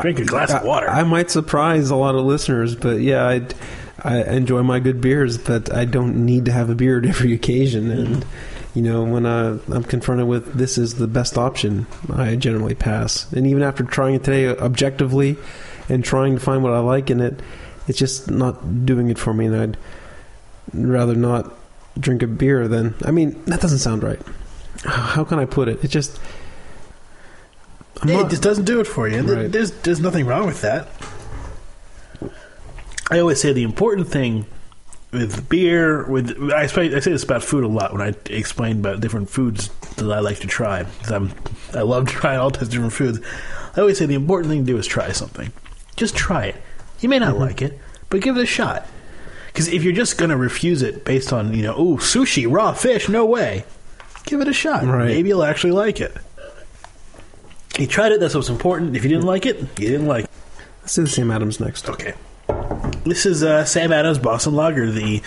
[0.00, 0.88] Drink a glass of I- water.
[0.90, 3.46] I, might surprise a lot of listeners, but yeah, I
[4.02, 7.34] I enjoy my good beers, but I don't need to have a beer at every
[7.34, 7.92] occasion.
[7.92, 8.78] And mm-hmm.
[8.78, 13.30] you know, when I, I'm confronted with this is the best option, I generally pass.
[13.32, 15.36] And even after trying it today objectively
[15.88, 17.40] and trying to find what I like in it,
[17.88, 19.46] it's just not doing it for me.
[19.46, 19.76] And I'd
[20.74, 21.52] rather not
[21.98, 22.94] drink a beer than.
[23.04, 24.20] I mean, that doesn't sound right.
[24.84, 25.82] How can I put it?
[25.84, 26.18] It just.
[28.02, 29.18] I'm Hey, not- it just doesn't do it for you.
[29.18, 29.50] and Right.
[29.52, 30.88] There's there's nothing wrong with that.
[33.10, 34.46] I always say the important thing
[35.12, 38.80] with beer, with I say, I say this about food a lot when I explain
[38.80, 40.84] about different foods that I like to try.
[40.84, 41.32] 'cause I'm
[41.74, 43.20] I love trying all types of different foods.
[43.76, 45.52] I always say the important thing to do is try something.
[45.94, 46.56] Just try it.
[47.00, 47.42] You may not Mm-hmm.
[47.42, 47.78] like it,
[48.10, 48.86] but give it a shot.
[49.48, 52.72] Because if you're just going to refuse it based on you know, oh sushi, raw
[52.72, 53.64] fish, no way.
[54.24, 54.84] Give it a shot.
[54.84, 55.06] Right.
[55.06, 56.14] Maybe you'll actually like it.
[57.78, 58.20] You tried it.
[58.20, 58.96] That's what's important.
[58.96, 60.30] If you didn't like it, you didn't like it.
[60.82, 61.88] Let's do the Sam Adams next.
[61.88, 62.14] Okay.
[63.04, 65.22] This is uh, Sam Adams Boston Lager, the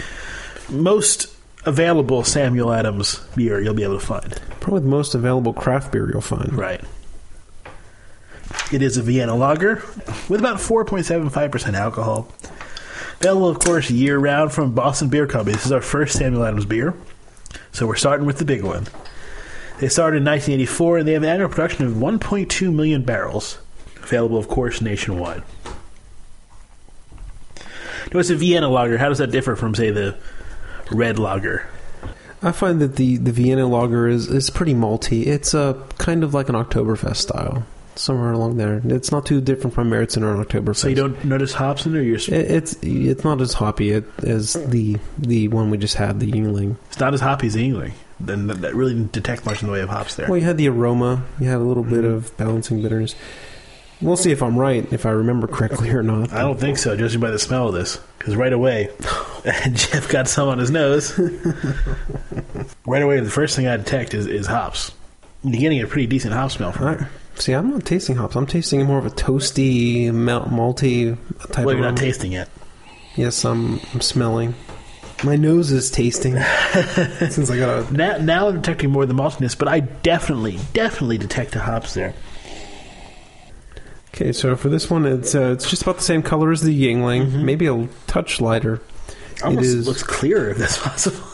[0.69, 1.33] most
[1.65, 4.39] available Samuel Adams beer you'll be able to find.
[4.59, 6.53] Probably the most available craft beer you'll find.
[6.53, 6.81] Right.
[8.71, 9.77] It is a Vienna lager
[10.29, 12.27] with about 4.75% alcohol.
[13.19, 15.55] Available, of course, year round from Boston Beer Company.
[15.55, 16.93] This is our first Samuel Adams beer.
[17.71, 18.87] So we're starting with the big one.
[19.79, 23.59] They started in 1984 and they have an annual production of 1.2 million barrels.
[24.03, 25.43] Available, of course, nationwide.
[28.13, 28.97] Now, it's a Vienna lager.
[28.97, 30.17] How does that differ from, say, the
[30.91, 31.67] red lager?
[32.41, 35.27] I find that the, the Vienna lager is, is pretty malty.
[35.27, 38.81] It's uh, kind of like an Oktoberfest style, somewhere along there.
[38.85, 40.75] It's not too different from Märzen or Oktoberfest.
[40.77, 42.01] So you don't notice hops in there?
[42.01, 46.19] You're, It, it's it's not as hoppy it, as the the one we just had,
[46.19, 46.75] the Yuengling.
[46.87, 47.91] it's not as hoppy as Yuengling.
[48.21, 50.27] Then that, that really didn't detect much in the way of hops there.
[50.27, 51.23] Well, you had the aroma.
[51.39, 52.13] You had a little bit Mm-hmm.
[52.15, 53.15] of balancing bitterness.
[54.01, 56.31] We'll see if I'm right, if I remember correctly or not.
[56.31, 57.99] I don't think so, judging by the smell of this.
[58.17, 58.89] Because right away,
[59.73, 61.17] Jeff got some on his nose.
[62.85, 64.91] right away, the first thing I detect is, is hops.
[65.43, 67.07] You're getting a pretty decent hop smell from it.
[67.39, 68.35] See, I'm not tasting hops.
[68.35, 71.17] I'm tasting more of a toasty, malt, malty
[71.51, 72.49] type Well, of you're not tasting it.
[73.15, 74.53] Yes, I'm, I'm smelling.
[75.23, 76.33] My nose is tasting.
[77.29, 80.59] Since I got a Now, now I'm detecting more of the maltiness, but I definitely,
[80.73, 82.13] definitely detect the hops there.
[84.13, 86.77] Okay, so for this one, it's uh, it's just about the same color as the
[86.77, 88.81] Yuengling, maybe a touch lighter.
[89.43, 91.25] Almost is- looks clearer if that's possible.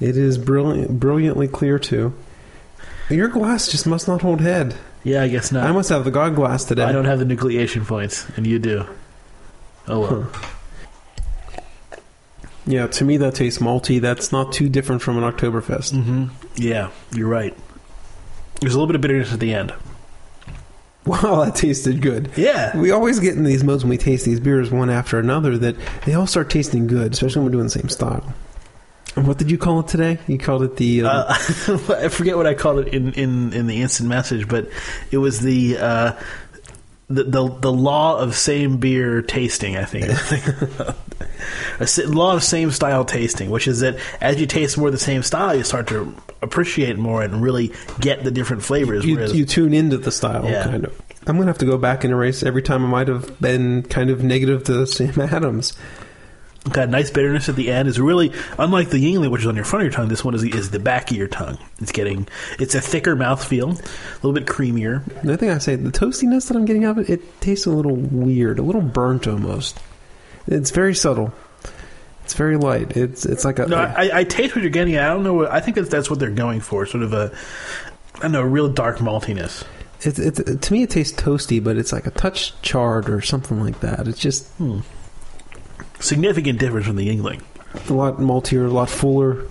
[0.00, 2.14] It is brilliant, brilliantly clear too.
[3.10, 4.76] Your glass just must not hold head.
[5.04, 5.66] Yeah, I guess not.
[5.66, 6.82] I must have the god glass today.
[6.84, 8.84] I don't have the nucleation points, and you do.
[9.86, 10.32] Oh well.
[12.66, 14.00] Yeah, to me that tastes malty.
[14.00, 15.92] That's not too different from an Oktoberfest.
[16.02, 17.56] hmm Yeah, you're right.
[18.60, 19.72] There's a little bit of bitterness at the end.
[21.06, 22.30] Wow, that tasted good.
[22.36, 22.76] Yeah.
[22.76, 25.76] We always get in these modes when we taste these beers one after another that
[26.04, 28.34] they all start tasting good, especially when we're doing the same style.
[29.24, 30.18] What did you call it today?
[30.26, 31.02] You called it the.
[31.02, 31.34] Uh, Uh,
[32.04, 34.68] I forget what I called it in, in, in the instant message, but
[35.10, 36.12] it was the uh,
[37.08, 39.76] the, the the law of same beer tasting.
[39.76, 40.06] I think
[41.80, 44.98] a law of same style tasting, which is that as you taste more of the
[44.98, 49.04] same style, you start to appreciate more and really get the different flavors.
[49.04, 50.64] you, whereas- you tune into the style, Yeah.
[50.64, 51.00] kind of.
[51.26, 53.82] I'm going to have to go back and erase every time I might have been
[53.82, 55.74] kind of negative to Sam Adams.
[56.72, 57.88] Got nice bitterness at the end.
[57.88, 60.08] Is really unlike the Yuengling, which is on your front of your tongue.
[60.08, 61.58] This one is the, is the back of your tongue.
[61.80, 62.28] It's getting
[62.58, 65.04] it's a thicker mouthfeel, a little bit creamier.
[65.22, 67.70] The thing I say, the toastiness that I'm getting out of it, it tastes a
[67.70, 69.78] little weird, a little burnt almost.
[70.46, 71.32] It's very subtle.
[72.24, 72.96] It's very light.
[72.96, 74.96] It's it's like a No, I, I taste what you're getting.
[74.96, 75.10] at.
[75.10, 75.34] I don't know.
[75.34, 76.84] What, I think that that's what they're going for.
[76.86, 77.32] Sort of a
[78.16, 79.64] I don't know, a real dark maltiness.
[80.02, 83.60] it's, it's to me it tastes toasty, but it's like a touch charred or something
[83.62, 84.06] like that.
[84.08, 84.80] It's just Hmm.
[86.00, 87.42] Significant difference from the Yuengling.
[87.88, 89.44] a lot maltier, a lot fuller.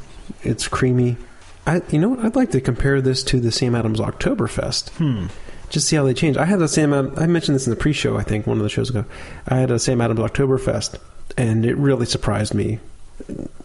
[0.43, 1.17] It's creamy.
[1.65, 2.19] I you know what?
[2.25, 4.89] I'd like to compare this to the Sam Adams Oktoberfest.
[4.91, 5.27] Hmm.
[5.69, 6.38] Just see how they change.
[6.38, 6.93] I had a Sam.
[6.93, 8.15] Ad- I mentioned this in the pre-show.
[8.17, 9.03] I think one of the shows ago.
[9.47, 10.97] I had a Sam Adams Oktoberfest,
[11.38, 12.79] and it really surprised me.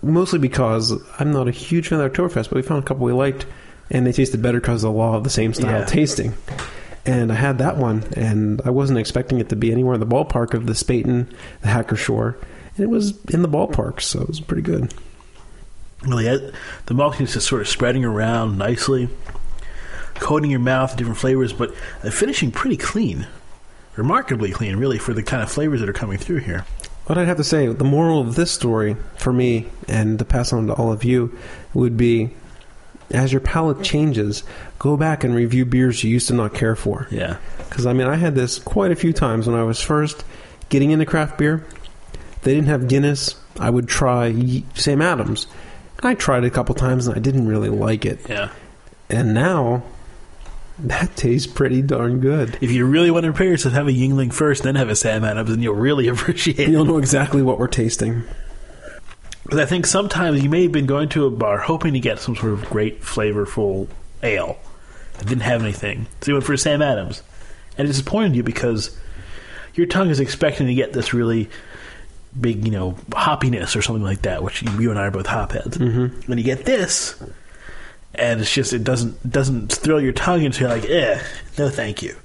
[0.03, 3.05] Mostly because I'm not a huge fan of the Oktoberfest, but we found a couple
[3.07, 3.47] we liked,
[3.91, 5.85] and they tasted better because of the law of the same style Yeah.
[5.85, 6.35] tasting.
[7.07, 10.07] And I had that one, and I wasn't expecting it to be anywhere in the
[10.07, 11.27] ballpark of the Spaten,
[11.61, 12.35] the Hacker-Pschorr,
[12.77, 14.93] and it was in the ballpark, so it was pretty good.
[16.03, 16.55] Really, it-
[16.87, 19.09] the maltiness is sort of spreading around nicely,
[20.15, 21.75] coating your mouth with different flavors, but
[22.11, 23.27] finishing pretty clean,
[23.97, 26.65] remarkably clean, really, for the kind of flavors that are coming through here.
[27.07, 30.53] What I'd have to say, the moral of this story for me, and to pass
[30.53, 31.37] on to all of you,
[31.75, 32.31] would be
[33.11, 34.43] as your palate changes,
[34.79, 37.07] go back and review beers you used to not care for.
[37.11, 37.37] Yeah.
[37.69, 40.25] Because, I mean, I had this quite a few times when I was first
[40.69, 41.65] getting into craft beer.
[42.43, 43.37] They didn't have Guinness.
[43.59, 45.47] I would try Sam Adams.
[46.03, 48.21] I tried it a couple times and I didn't really like it.
[48.29, 48.51] Yeah.
[49.09, 49.85] And now,
[50.79, 52.59] that tastes pretty darn good.
[52.61, 55.25] If you really want to prepare yourself, have a Yuengling first, then have a Sam
[55.25, 56.69] Adams, and you'll really appreciate it.
[56.71, 58.25] You'll know exactly what we're tasting.
[59.45, 62.21] Because I think sometimes you may have been going to a bar hoping to get
[62.21, 63.89] some sort of great, flavorful
[64.23, 64.59] ale.
[65.21, 66.07] It didn't have anything.
[66.21, 67.23] So you went for a Sam Adams.
[67.77, 68.97] And it disappointed you because
[69.75, 71.49] your tongue is expecting to get this really
[72.41, 75.27] big, you know, hoppiness or something like that, which you, you and I are both
[75.27, 75.77] hopheads.
[75.79, 76.31] Mm-hmm.
[76.31, 77.23] When you get this,
[78.15, 81.23] and it's just, it doesn't doesn't thrill your tongue into like, eh,
[81.59, 82.17] no thank you.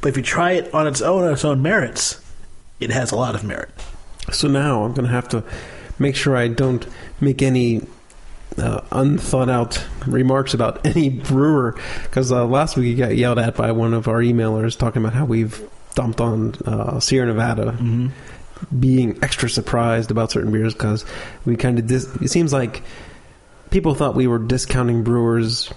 [0.00, 2.20] But if you try it on its own, on its own merits,
[2.80, 3.70] it has a lot of merit.
[4.32, 5.44] So now I'm going to have to
[5.98, 6.86] make sure I don't
[7.20, 7.86] make any
[8.58, 13.56] uh, unthought out remarks about any brewer because uh, last week he got yelled at
[13.56, 18.08] by one of our emailers talking about how we've dumped on uh, Sierra Nevada Mm-hmm.
[18.78, 21.04] Being extra surprised about certain beers because
[21.44, 22.82] we kind of dis- it seems like
[23.70, 25.72] people thought we were discounting brewers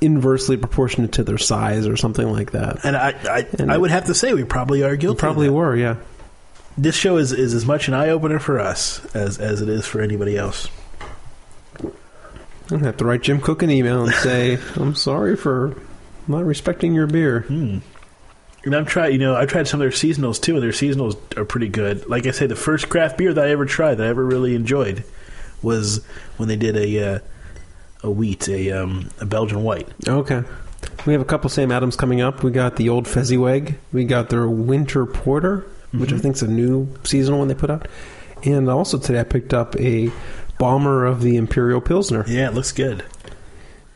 [0.00, 2.84] inversely proportionate to their size or something like that.
[2.84, 5.16] And I, I, And- I would have to say we probably are We guilty.
[5.16, 5.96] of probably were, yeah.
[6.78, 9.84] This show is, is as much an eye opener for us as as it is
[9.86, 10.68] for anybody else.
[11.82, 11.90] I'm
[12.68, 15.76] gonna have to write Jim Koch an email and say I'm sorry for
[16.28, 17.40] not respecting your beer.
[17.40, 17.78] Hmm.
[18.64, 21.16] And I've tried, you know, I've tried some of their seasonals too, and their seasonals
[21.36, 22.08] are pretty good.
[22.08, 24.54] Like I say, the first craft beer that I ever tried, that I ever really
[24.54, 25.04] enjoyed,
[25.62, 26.04] was
[26.36, 27.18] when they did a uh,
[28.02, 29.88] a wheat, a um, a Belgian white.
[30.06, 30.42] Okay.
[31.06, 32.42] We have a couple Sam Adams coming up.
[32.42, 33.78] We got the old Fezziwig.
[33.92, 37.70] We got their Winter Porter, which I think is a new seasonal one they put
[37.70, 37.88] out.
[38.44, 40.10] And also today I picked up a
[40.58, 42.24] bomber of the Imperial Pilsner.
[42.26, 43.04] Yeah, it looks good.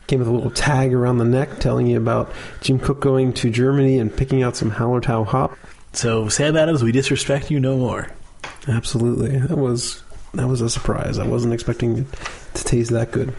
[0.07, 3.49] Came with a little tag around the neck telling you about Jim Koch going to
[3.49, 5.57] Germany and picking out some Hallertau hop.
[5.93, 8.09] So Sam Adams, we disrespect you no more.
[8.67, 9.37] Absolutely.
[9.39, 11.17] That was that was a surprise.
[11.17, 12.05] I wasn't expecting it
[12.55, 13.33] to taste that good.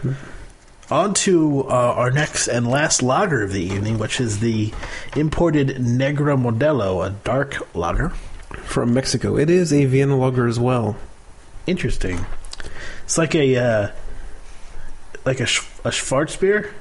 [0.89, 4.73] On to uh, our next and last lager of the evening, which is the
[5.15, 8.13] imported Negra Modelo, a dark lager.
[8.63, 9.37] From Mexico.
[9.37, 10.95] It is a Vienna lager as well.
[11.65, 12.25] Interesting.
[13.03, 13.91] It's like a uh,
[15.27, 16.71] like a, sh- a Schwarzbier.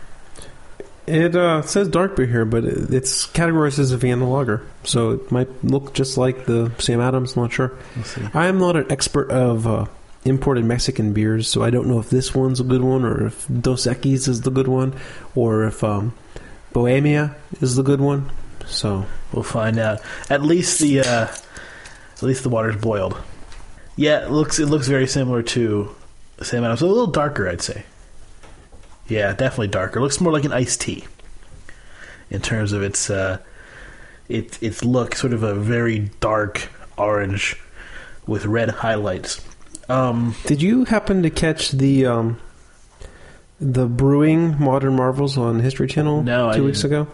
[1.07, 5.11] It uh, says dark beer here, but it, it's categorized as a Vienna lager, so
[5.11, 7.37] it might look just like the Sam Adams.
[7.37, 7.73] I'm not sure.
[8.35, 9.87] I am not an expert of uh,
[10.25, 13.47] imported Mexican beers, so I don't know if this one's a good one or if
[13.47, 14.95] Dos Equis is the good one
[15.37, 16.13] or if um,
[16.73, 18.31] Bohemia is the good one.
[18.67, 20.01] So We'll find out.
[20.31, 21.27] At least the uh,
[22.17, 23.17] at least the water's boiled.
[23.97, 25.95] Yeah, it looks it looks very similar to
[26.43, 26.81] Sam Adams.
[26.83, 27.85] A little darker, I'd say.
[29.09, 30.01] Yeah, definitely darker.
[30.01, 31.05] Looks more like an iced tea
[32.31, 33.39] in terms of its uh,
[34.29, 35.15] its its look.
[35.15, 37.57] Sort of a very dark orange
[38.27, 39.45] with red highlights.
[39.89, 42.41] Um, Did you happen to catch the um,
[43.61, 47.07] the brewing modern marvels on History Channel No, I two weeks ago?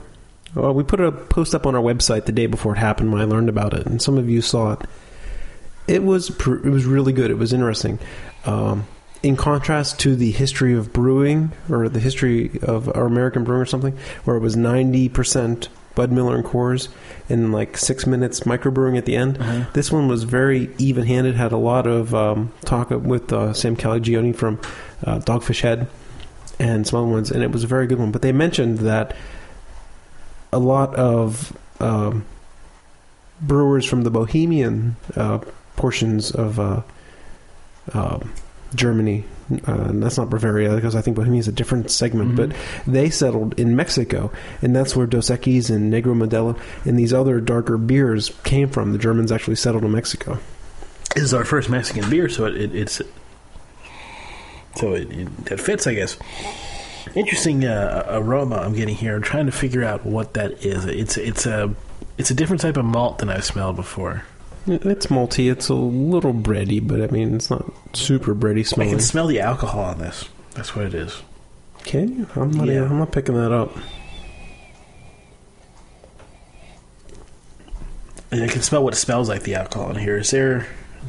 [0.55, 3.21] Well, we put a post up on our website the day before it happened when
[3.23, 4.81] I learned about it, and some of you saw it.
[5.89, 7.31] It was pr- it was really good.
[7.31, 7.99] It was interesting.
[8.45, 8.87] Um,
[9.23, 13.67] in contrast to the history of brewing or the history of our American brewing or
[13.67, 16.89] something, where it was ninety percent Bud Miller and Coors
[17.29, 19.39] and like six minutes microbrewing at the end.
[19.39, 19.65] Uh-huh.
[19.75, 21.35] This one was very even-handed.
[21.35, 24.59] Had a lot of um, talk with uh, Sam Calagione from
[25.05, 25.87] uh, Dogfish Head
[26.59, 28.11] and some other ones, and it was a very good one.
[28.11, 29.15] But they mentioned that
[30.53, 32.25] a lot of um,
[33.41, 35.41] brewers from the Bohemian uh,
[35.77, 36.83] portions of uh,
[37.93, 38.33] um
[38.75, 39.25] Germany.
[39.67, 42.37] Uh, that's not Bavaria because I think Bohemia is a different segment, Mhm.
[42.37, 42.53] but
[42.87, 44.31] they settled in Mexico,
[44.63, 46.57] and that's where Dos Equis and Negro Modelo
[46.87, 48.93] and these other darker beers came from.
[48.93, 50.39] The Germans actually settled in Mexico.
[51.15, 53.03] this is our first Mexican beer, so it, it, it's
[54.77, 56.17] so it, it, that fits, I guess.
[57.15, 59.17] Interesting uh, aroma I'm getting here.
[59.17, 60.85] I'm trying to figure out what that is.
[60.87, 61.75] It's it's a
[62.17, 64.23] it's a different type of malt than I've smelled before.
[64.67, 65.51] It- It's malty.
[65.51, 68.91] It's a little bready, but I mean, it's not super bready smelling.
[68.93, 70.29] I can smell the alcohol on this.
[70.55, 71.23] That's what it is.
[71.85, 72.27] Can you?
[72.37, 72.69] I'm not.
[72.69, 72.85] Yeah.
[72.85, 73.77] I'm not picking that up.
[78.31, 80.17] And I can smell what smells like the alcohol in here.
[80.17, 80.67] Is there?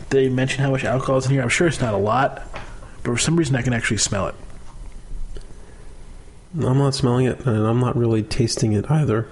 [0.09, 1.41] They mention how much alcohol is in here?
[1.41, 2.41] I'm sure it's not a lot,
[3.03, 4.35] but for some reason I can actually smell it.
[6.55, 9.27] I'm not smelling it, and I'm not really tasting it either.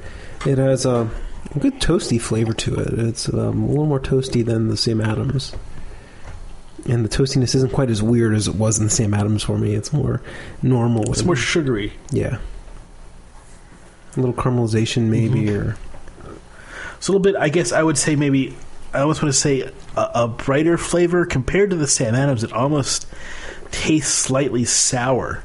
[0.45, 1.09] It has a
[1.59, 2.97] good toasty flavor to it.
[2.99, 5.53] It's um, a little more toasty than the Sam Adams,
[6.87, 9.57] and the toastiness isn't quite as weird as it was in the Sam Adams for
[9.57, 9.75] me.
[9.75, 10.21] It's more
[10.61, 11.11] normal.
[11.11, 11.93] It's more sugary.
[12.11, 12.37] yeah.
[14.15, 15.57] A little caramelization, maybe, Mhm.
[15.57, 15.77] or
[16.97, 17.35] It's a little bit.
[17.35, 18.55] I guess I would say maybe.
[18.93, 19.61] I almost want to say
[19.95, 22.43] a, a brighter flavor compared to the Sam Adams.
[22.43, 23.07] It almost
[23.71, 25.43] tastes slightly sour.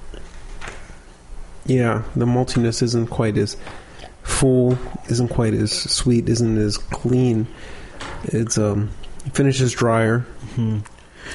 [1.65, 3.57] yeah, the maltiness isn't quite as
[4.27, 7.47] full, isn't quite as sweet, isn't as clean.
[8.25, 8.91] It's um,
[9.33, 10.21] finishes drier.
[10.55, 10.81] hmm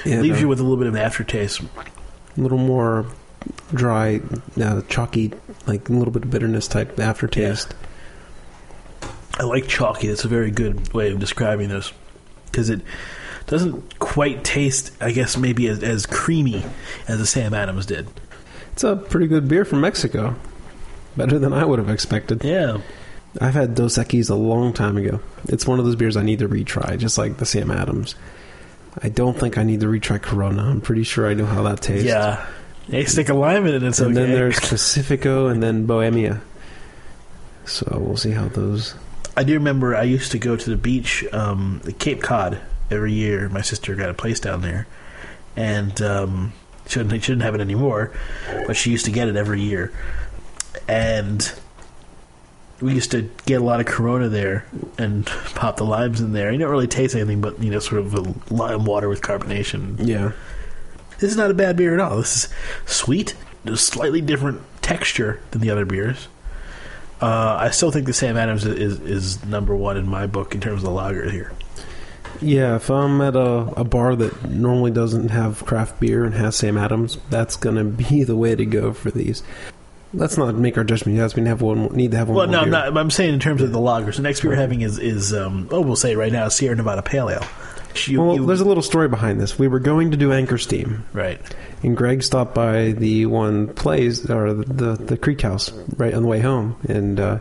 [0.06, 1.62] and, Leaves uh, you with a little bit of an aftertaste.
[1.62, 3.06] a little more
[3.74, 4.22] dry,
[4.62, 5.34] uh, chalky,
[5.68, 7.74] like a little bit of bitterness type aftertaste.
[9.40, 10.08] I like chalky.
[10.08, 11.92] That's a very good way of describing this
[12.46, 12.82] because it
[13.48, 14.92] doesn't quite taste.
[15.02, 16.64] I guess maybe as, as creamy
[17.08, 18.08] as the Sam Adams did.
[18.74, 20.36] It's a pretty good beer from Mexico.
[21.16, 22.44] Better than I would have expected.
[22.44, 22.80] Yeah.
[23.40, 25.22] I've had Dos Equis a long time ago.
[25.48, 28.16] It's one of those beers I need to retry, just like the Sam Adams.
[29.02, 30.64] I don't think I need to retry Corona.
[30.64, 32.06] I'm pretty sure I know how that tastes.
[32.06, 32.46] Yeah.
[32.90, 33.84] They stick a lime in it.
[33.84, 34.26] It's and okay.
[34.26, 36.42] then there's Pacifico and then Bohemia.
[37.66, 38.96] So we'll see how those.
[39.38, 42.60] I do remember I used to go to the beach, um, Cape Cod,
[42.90, 43.48] every year.
[43.48, 44.88] My sister got a place down there,
[45.56, 46.54] and um,
[46.88, 48.12] shouldn't she shouldn't have it anymore,
[48.68, 49.94] but she used to get it every year,
[50.88, 51.52] and
[52.82, 54.66] we used to get a lot of Corona there
[54.98, 56.52] and pop the limes in there.
[56.52, 59.96] You don't really taste anything but you know sort of a lime water with carbonation.
[60.00, 60.32] Yeah.
[61.20, 62.18] This is not a bad beer at all.
[62.18, 62.54] This is
[62.86, 66.28] sweet, a slightly different texture than the other beers.
[67.22, 70.56] Uh, I still think the Sam Adams is, is is number one in my book
[70.56, 71.54] in terms of the lager here.
[72.42, 76.56] Yeah, if I'm at a, a bar that normally doesn't have craft beer and has
[76.56, 79.44] Sam Adams, that's going to be the way to go for these.
[80.14, 81.36] Let's not make our judgment yet.
[81.36, 81.88] We have one.
[81.96, 82.38] Need to have one.
[82.38, 84.12] Well, no, I'm, not, I'm saying in terms of the lager.
[84.12, 87.02] The next beer we're having is is um, oh we'll say right now Sierra Nevada
[87.02, 87.44] Pale Ale.
[88.06, 89.60] You- well, you- there's a little story behind this.
[89.60, 91.40] We were going to do Anchor Steam, right.
[91.84, 96.24] and Greg stopped by the one place or the the, the Creek House right on
[96.24, 97.40] the way home, and uh,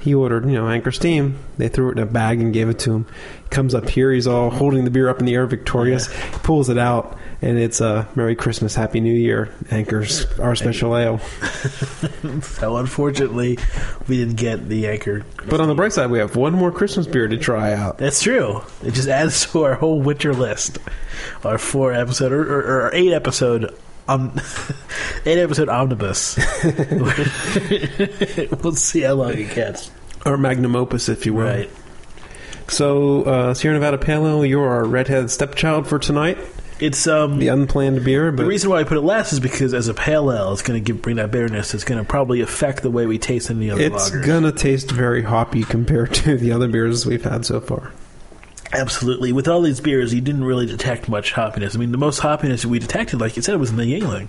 [0.00, 1.38] he ordered you know Anchor Steam.
[1.58, 3.06] They threw it in a bag and gave it to him.
[3.50, 6.08] Comes up here, he's all holding the beer up in the air, victorious.
[6.42, 11.20] Pulls it out, and it's uh, "Merry Christmas, Happy New Year." Anchor's our special ale.
[12.42, 13.58] So unfortunately,
[14.06, 15.24] we didn't get the anchor.
[15.48, 17.96] But on the bright side, we have one more Christmas beer to try out.
[17.98, 18.62] That's true.
[18.84, 20.78] It just adds to our whole winter list,
[21.44, 23.74] our four episode or, or, or eight episode.
[24.08, 24.38] Um,
[25.24, 26.38] eight episode omnibus.
[28.62, 29.90] we'll see how long it gets.
[30.26, 31.44] Our magnum opus, if you will.
[31.44, 31.70] Right.
[32.68, 36.38] So, uh, Sierra Nevada Pale Ale, you're our redhead stepchild for tonight.
[36.80, 39.74] It's um the unplanned beer, but the reason why I put it last is because
[39.74, 41.74] as a pale ale, it's going to bring that bitterness.
[41.74, 45.22] It's going to probably affect the way we taste any other it's gonna taste very
[45.22, 47.92] hoppy compared to the other beers we've had so far.
[48.72, 49.32] Absolutely.
[49.32, 51.74] With all these beers, you didn't really detect much hoppiness.
[51.74, 54.28] I mean, the most hoppiness we detected, like you said, was in the Yuengling.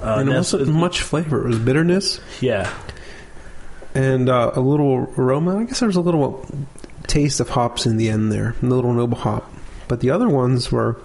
[0.00, 1.44] Uh, and it wasn't much flavor.
[1.44, 2.72] It was bitterness yeah,
[3.94, 5.58] and uh, a little aroma.
[5.58, 6.46] I guess there was a little
[7.06, 9.52] taste of hops in the end there, a little noble hop.
[9.88, 11.00] But the other ones were,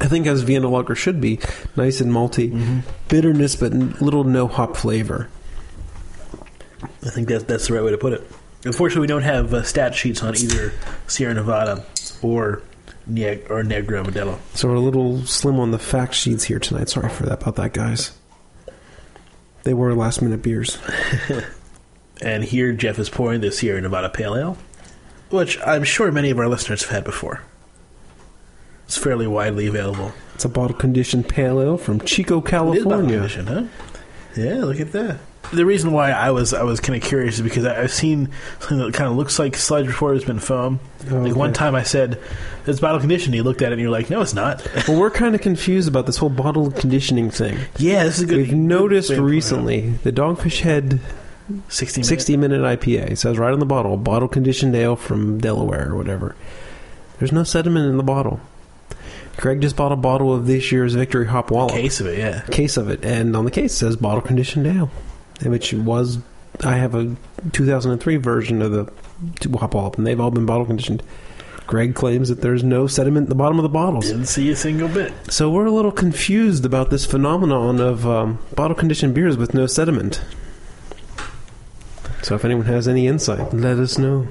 [0.00, 1.40] I think, as Vienna lager should be,
[1.76, 2.80] nice and malty, Mm-hmm.
[3.08, 5.28] bitterness, but little no hop flavor.
[7.04, 8.30] I think that's that's the right way to put it.
[8.64, 10.72] Unfortunately, we don't have uh, stat sheets on either
[11.06, 11.84] Sierra Nevada
[12.22, 12.62] or
[13.06, 14.38] Neg- or Negra Modelo.
[14.54, 16.88] So we're a little slim on the fact sheets here tonight.
[16.88, 18.12] Sorry for that about that, guys.
[19.64, 20.78] They were last minute beers.
[22.20, 24.58] And here, Jeff is pouring the Sierra Nevada Pale Ale,
[25.30, 27.42] which I'm sure many of our listeners have had before.
[28.88, 30.12] It's fairly widely available.
[30.34, 33.14] It's a bottle conditioned pale ale from Chico, It is bottle California.
[33.16, 33.62] conditioned, huh?
[34.34, 35.18] Yeah, look at that.
[35.52, 38.28] The reason why I was I was kind of curious is because I- I've seen
[38.60, 40.80] something that kind of looks like sludge before it's been foam.
[41.10, 42.18] Oh, like one time I said,
[42.66, 45.10] "It's bottle conditioned." You looked at it and you're like, "No, it's not." Well, we're
[45.10, 47.58] kind of confused about this whole bottle conditioning thing.
[47.78, 48.36] yeah, this is a good.
[48.38, 51.00] We've noticed to put recently the Dogfish Head
[51.68, 52.08] sixty minutes.
[52.08, 53.10] 60 minute IPA.
[53.12, 56.34] It says right on the bottle, bottle conditioned ale from Delaware or whatever.
[57.18, 58.40] There's no sediment in the bottle.
[59.38, 61.72] Craig just bought a bottle of this year's Victory Hop Wallop.
[61.72, 62.18] case of it.
[62.18, 64.90] Yeah, case of it, and on the case it says bottle conditioned ale,
[65.42, 66.18] which was
[66.64, 67.16] I have a
[67.52, 71.02] 2003 version of the Hop Wallop, and they've all been bottle conditioned.
[71.68, 74.56] Greg claims that there's no sediment at the bottom of the bottles, didn't see a
[74.56, 75.12] single bit.
[75.30, 79.66] so we're a little confused about this phenomenon of um, bottle conditioned beers with no
[79.66, 80.20] sediment.
[82.22, 84.26] So if anyone has any insight, let us know.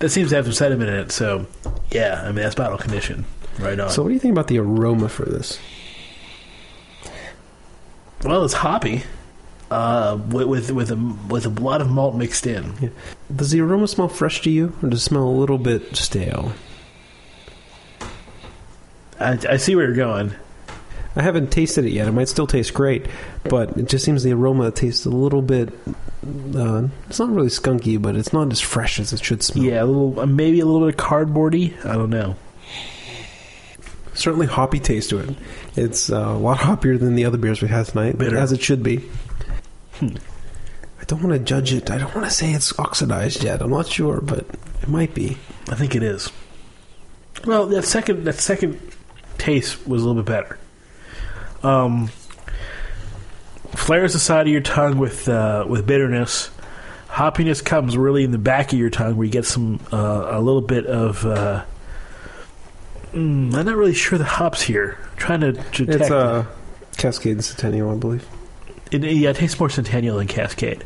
[0.00, 1.12] That seems to have some sediment in it.
[1.12, 1.46] So,
[1.90, 3.24] yeah, I mean that's bottle conditioned.
[3.58, 3.90] Right on.
[3.90, 5.58] So what do you think about the aroma for this?
[8.24, 9.02] well, it's hoppy,
[9.70, 10.96] uh, with with with a,
[11.28, 12.92] with a lot of malt mixed in.
[13.34, 16.52] Does the aroma smell fresh to you, or does it smell a little bit stale?
[19.20, 20.34] I, I see where you're going.
[21.16, 22.08] I haven't tasted it yet.
[22.08, 23.06] It might still taste great,
[23.44, 25.72] but it just seems the aroma tastes a little bit.
[26.56, 29.64] Uh, it's not really skunky, but it's not as fresh as it should smell.
[29.64, 31.84] Yeah, a little, maybe a little bit cardboardy.
[31.86, 32.34] I don't know.
[34.14, 35.36] Certainly hoppy taste to it.
[35.76, 38.36] It's uh, a lot hoppier than the other beers we had tonight, Bitter.
[38.36, 38.98] as it should be.
[39.94, 40.16] Hmm.
[41.00, 41.90] I don't want to judge it.
[41.90, 43.60] I don't want to say it's oxidized yet.
[43.60, 44.46] I'm not sure, but
[44.82, 45.36] it might be.
[45.68, 46.30] I think it is.
[47.44, 48.80] Well, that second that second
[49.36, 50.58] taste was a little bit better.
[51.62, 52.08] Um,
[53.72, 56.50] flares the side of your tongue with uh, with bitterness.
[57.08, 60.40] Hoppiness comes really in the back of your tongue, where you get some uh, a
[60.40, 61.24] little bit of.
[61.26, 61.64] Uh,
[63.14, 64.98] mm, I'm not really sure the hops here.
[65.12, 65.88] I'm trying to detect.
[65.88, 66.46] It's uh,
[66.96, 68.26] Cascade Centennial, I believe.
[68.90, 70.84] It, yeah, it tastes more Centennial than Cascade.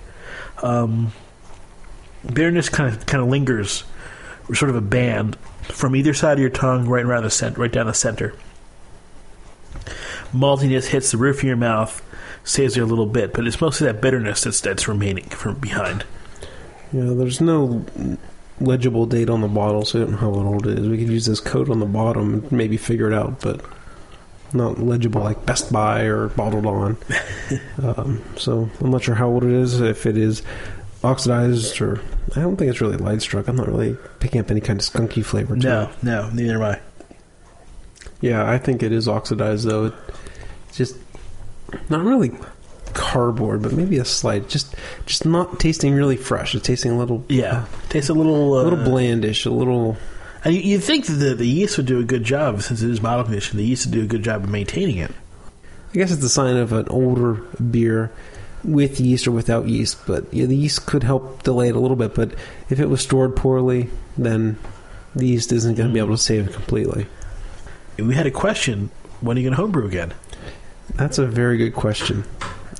[0.62, 1.12] Um,
[2.32, 3.84] bitterness kind of kind of lingers,
[4.52, 7.72] sort of a band from either side of your tongue, right around the center, right
[7.72, 8.34] down the center.
[10.32, 12.02] Maltiness hits the roof of your mouth,
[12.44, 16.04] stays there a little bit, but it's mostly that bitterness that's that's remaining from behind.
[16.92, 17.84] Yeah, there's no
[18.60, 20.88] legible date on the bottle, so I don't know how old it is.
[20.88, 23.64] We could use this code on the bottom and maybe figure it out, but
[24.52, 26.96] not legible like best by or bottled on.
[27.82, 29.80] um, so I'm not sure how old it is.
[29.80, 30.42] If it is
[31.04, 32.00] oxidized or
[32.34, 33.46] I don't think it's really light struck.
[33.48, 35.54] I'm not really picking up any kind of skunky flavor.
[35.56, 36.02] To No, it.
[36.02, 36.80] no, neither am I.
[38.20, 39.92] Yeah, I think it is oxidized though.
[40.68, 40.96] It's just
[41.88, 42.32] not really
[42.94, 44.48] cardboard, but maybe a slight.
[44.48, 44.67] Just
[45.06, 46.54] just not tasting really fresh.
[46.54, 49.96] It's tasting a little Yeah, tastes a little uh, a little blandish, a little.
[50.44, 52.90] And you, you'd think that the, the yeast would do a good job since it
[52.90, 53.58] is bottle conditioned.
[53.58, 55.10] The yeast would do a good job of maintaining it.
[55.90, 57.34] I guess it's a sign of an older
[57.70, 58.12] beer
[58.62, 59.98] with yeast or without yeast.
[60.06, 62.14] But yeah, the yeast could help delay it a little bit.
[62.14, 62.34] But
[62.68, 64.58] if it was stored poorly, then
[65.14, 67.06] the yeast isn't going to be able to save it completely.
[67.98, 70.14] We had a question: When are you going to homebrew again?
[70.94, 72.24] That's a very good question.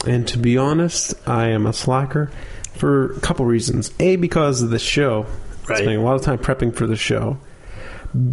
[0.07, 2.31] And to be honest, I am a slacker
[2.75, 3.93] for a couple reasons.
[3.99, 5.27] A, because of the show.
[5.69, 5.79] Right.
[5.79, 7.39] Spending a lot of time prepping for the show.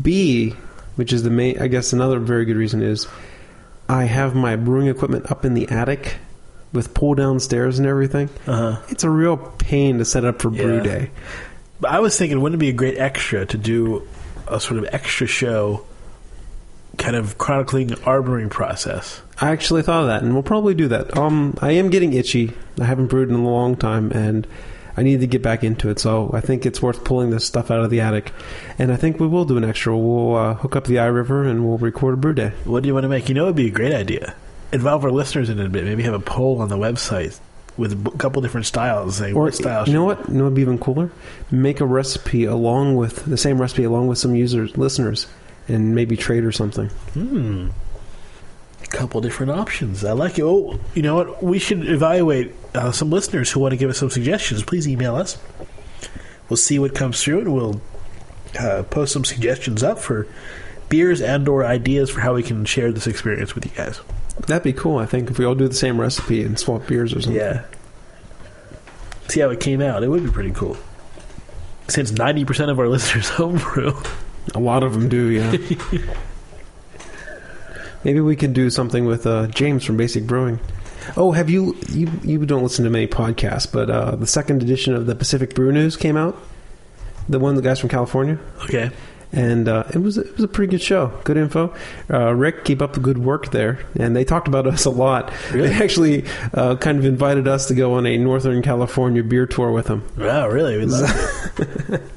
[0.02, 0.52] B,
[0.96, 3.08] which is the main, I guess another very good reason is
[3.90, 6.18] I have my brewing equipment up in the attic
[6.72, 8.30] with pull down stairs and everything.
[8.48, 8.82] Uh-huh.
[8.90, 11.10] It's a real pain to set up for brew day.
[11.80, 14.08] But I was thinking, wouldn't it be a great extra to do
[14.48, 15.86] a sort of extra show,
[16.98, 19.22] kind of chronicling our brewing process?
[19.40, 21.18] I actually thought of that, and we'll probably do that.
[21.18, 22.54] Um, I am getting itchy.
[22.80, 24.48] I haven't brewed in a long time, and
[24.98, 26.00] I need to get back into it.
[26.00, 28.32] So I think it's worth pulling this stuff out of the attic,
[28.80, 29.98] and I think we will do an extra.
[29.98, 32.54] We'll uh, hook up the iRiver and we'll record a brew day.
[32.64, 33.28] What do you want to make?
[33.28, 34.36] You know, it'd be a great idea.
[34.72, 35.84] Involve our listeners in it a bit.
[35.84, 37.40] Maybe have a poll on the website
[37.78, 39.22] with a couple different styles.
[39.22, 39.86] Or style?
[39.86, 40.28] you know what?
[40.30, 41.12] You know what'd be even cooler?
[41.52, 45.28] Make a recipe along with the same recipe along with some users, listeners,
[45.68, 46.88] and maybe trade or something.
[47.14, 47.70] Hmm.
[48.96, 50.06] Couple different options.
[50.06, 50.44] I like it.
[50.44, 51.44] Oh, you know what?
[51.44, 54.64] We should evaluate uh, some listeners who want to give us some suggestions.
[54.64, 55.38] Please email us.
[56.48, 57.82] We'll see what comes through, and we'll
[58.58, 60.28] uh, post some suggestions up for
[60.88, 64.00] beers and/or ideas for how we can share this experience with you guys.
[64.48, 64.98] That'd be cool.
[64.98, 67.42] I think if we all do the same recipe and swap beers or something.
[67.42, 67.66] Yeah.
[69.28, 70.04] See how it came out.
[70.04, 70.78] It would be pretty cool.
[71.90, 73.92] Since ninety percent of our listeners homebrew.
[74.54, 75.58] A lot of them do, yeah.
[78.06, 80.60] Maybe we can do something with uh, James from Basic Brewing.
[81.18, 84.94] Oh, have you you you don't listen to many podcasts, but uh, the second edition
[84.96, 86.38] of the Pacific Brew News came out.
[87.28, 88.92] The one the guys from California, Okay.
[89.34, 91.08] and uh, it was it was a pretty good show.
[91.24, 91.74] Good info.
[92.10, 93.80] Uh, Rick, keep up the good work there.
[94.00, 95.32] And they talked about us a lot.
[95.52, 95.70] Really?
[95.70, 99.72] They actually uh, kind of invited us to go on a Northern California beer tour
[99.72, 100.04] with them.
[100.18, 100.86] Wow, really?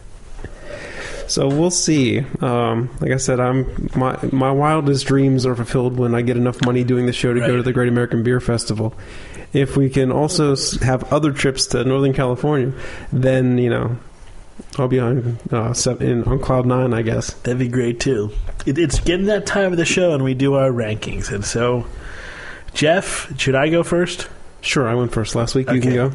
[1.36, 1.56] We love it.
[1.56, 2.20] So we'll see.
[2.40, 6.64] Um, like I said, I'm my my wildest dreams are fulfilled when I get enough
[6.64, 8.94] money doing the show to go to the Great American Beer Festival.
[9.52, 12.72] If we can also have other trips to Northern California,
[13.12, 13.98] then you know
[14.78, 17.32] I'll be on uh, in, on cloud nine, I guess.
[17.34, 18.30] That'd be great too.
[18.66, 21.32] It, it's getting that time of the show, and we do our rankings.
[21.32, 21.86] And so,
[22.74, 24.28] Jeff, should I go first?
[24.60, 25.70] Sure, I went first last week.
[25.70, 26.12] You can go.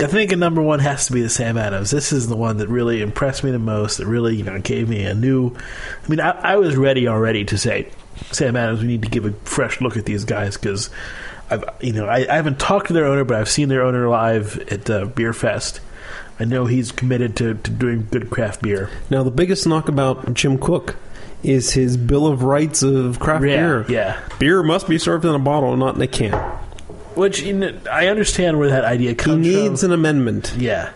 [0.00, 1.90] I think a number one has to be the Sam Adams.
[1.90, 3.98] This is the one that really impressed me the most.
[3.98, 5.54] That really, you know, gave me a new.
[5.54, 7.88] I mean, I, I was ready already to say,
[8.32, 10.90] Sam Adams, we need to give a fresh look at these guys because
[11.48, 14.08] I've, you know, I, I haven't talked to their owner, but I've seen their owner
[14.08, 15.80] live at uh, Beer Fest.
[16.40, 18.90] I know he's committed to, to doing good craft beer.
[19.10, 20.96] Now the biggest knock about Jim Koch
[21.44, 23.86] is his Bill of Rights of craft yeah, beer.
[23.88, 24.28] yeah.
[24.38, 26.53] Beer must be served in a bottle, not in a can.
[27.16, 29.54] Which you know, I understand where that idea comes from.
[29.54, 30.54] He needs an amendment.
[30.56, 30.92] Yeah.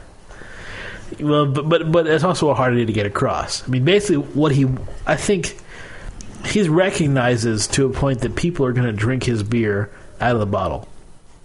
[1.21, 3.67] Well, but but but it's also a hard idea to get across.
[3.67, 4.67] I mean, basically, what he
[5.07, 5.59] I think
[6.47, 9.91] he recognizes to a point that people are going to drink his beer
[10.21, 10.89] out of the bottle,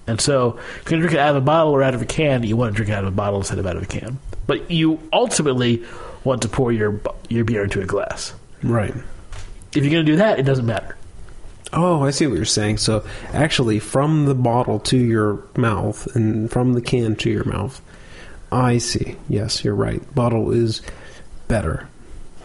[0.07, 2.01] and so if you're going to drink it out of a bottle or out of
[2.01, 3.83] a can, you want to drink it out of a bottle instead of out of
[3.83, 4.19] a can.
[4.45, 5.83] But you ultimately
[6.23, 6.99] want to pour your
[7.29, 8.33] your beer into a glass.
[8.61, 8.93] Right.
[9.75, 10.95] If you're going to do that, it doesn't matter.
[11.73, 12.77] Oh, I see what you're saying.
[12.77, 17.81] So, actually, from the bottle to your mouth and from the can to your mouth.
[18.51, 19.15] I see.
[19.27, 20.13] Yes, you're right.
[20.13, 20.81] Bottle is
[21.47, 21.89] better.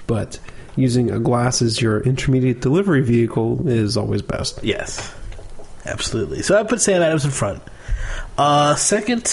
[0.07, 0.39] But
[0.74, 4.64] using a glass as your intermediate delivery vehicle is always best.
[4.64, 5.14] Yes,
[5.85, 6.43] absolutely.
[6.43, 7.62] So I put Sam Adams in front.
[8.39, 9.29] Uh, second,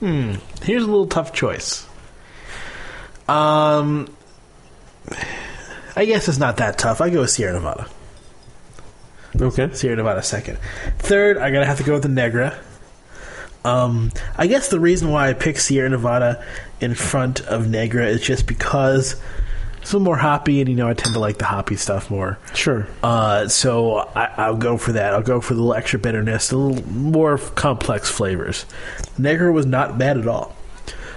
[0.00, 1.86] hmm, here's a little tough choice.
[3.28, 4.14] Um,
[5.96, 7.00] I guess it's not that tough.
[7.00, 7.88] I go with Sierra Nevada.
[9.40, 9.72] Okay.
[9.72, 10.58] Sierra Nevada second.
[10.98, 12.58] Third, I gotta have to go with the Negra.
[13.64, 16.44] Um, I guess the reason why I picked Sierra Nevada
[16.80, 19.20] in front of Negra is just because
[19.80, 22.10] it's a little more hoppy, and you know I tend to like the hoppy stuff
[22.10, 22.38] more.
[22.54, 22.86] Sure.
[23.02, 25.14] Uh, so I, I'll go for that.
[25.14, 28.66] I'll go for the little extra bitterness, a little more complex flavors.
[29.18, 30.54] Negra was not bad at all.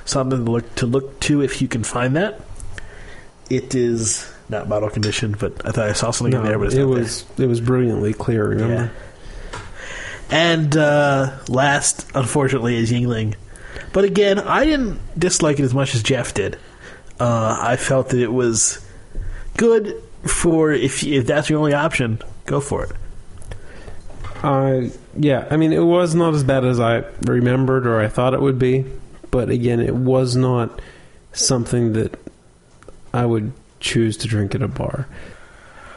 [0.06, 2.42] Something to look to look to if you can find that.
[3.50, 6.76] It is not bottle conditioned, but I thought I saw something in there, but it's
[6.76, 8.56] it was it was brilliantly clear.
[8.56, 8.68] there.
[8.68, 8.92] Remember?
[10.32, 13.36] And uh, last, unfortunately, is Yuengling.
[13.94, 16.58] But again, I didn't dislike it as much as Jeff did.
[17.20, 18.86] Uh, I felt that it was
[19.58, 22.92] good for if if that's your only option, go for it.
[24.44, 28.34] Uh, yeah, I mean, it was not as bad as I remembered or I thought
[28.34, 28.86] it would be,
[29.32, 30.80] but again, it was not
[31.34, 32.18] something that
[33.14, 35.08] I would choose to drink at a bar.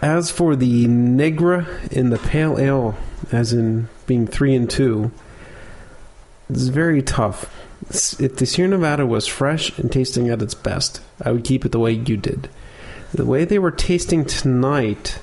[0.00, 2.96] As for the Negra in the Pale Ale,
[3.30, 5.12] as in being three and two,
[6.50, 7.54] it's very tough.
[8.20, 11.72] If the Sierra Nevada was fresh and tasting at its best, I would keep it
[11.72, 12.48] the way you did.
[13.14, 15.20] The way they were tasting tonight,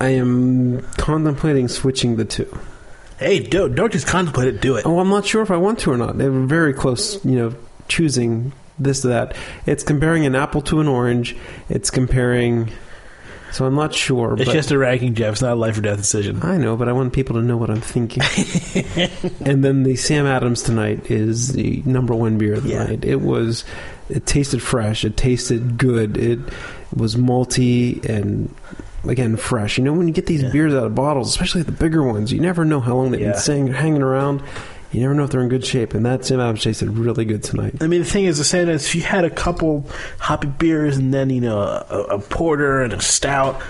[0.00, 2.58] I am contemplating switching the two.
[3.18, 4.60] Hey, don't don't just contemplate it.
[4.60, 4.86] Do it.
[4.86, 6.18] Oh, I'm not sure if I want to or not.
[6.18, 7.54] They were very close, you know,
[7.88, 9.36] choosing this to that.
[9.66, 11.36] It's comparing an apple to an orange.
[11.68, 12.70] It's comparing.
[13.52, 14.32] So I'm not sure.
[14.34, 15.32] It's but just a ranking, Jeff.
[15.32, 16.40] It's not a life or death decision.
[16.42, 18.22] I know, but I want people to know what I'm thinking.
[19.44, 22.84] and then the Sam Adams tonight is the number one beer of the Yeah.
[22.84, 23.04] night.
[23.04, 23.64] It was,
[24.08, 25.04] it tasted fresh.
[25.04, 26.16] It tasted good.
[26.16, 26.38] It
[26.96, 28.54] was malty and
[29.06, 29.76] again fresh.
[29.76, 30.50] You know, when you get these Yeah.
[30.50, 33.32] beers out of bottles, especially the bigger ones, you never know how long they've Yeah.
[33.32, 34.40] been staying, hanging around.
[34.92, 37.42] You never know if they're in good shape, and that Sam Adams tasted really good
[37.42, 37.76] tonight.
[37.80, 39.86] I mean, the thing is, the saying is, if you had a couple
[40.18, 43.60] hoppy beers and then you know a, a porter and a stout,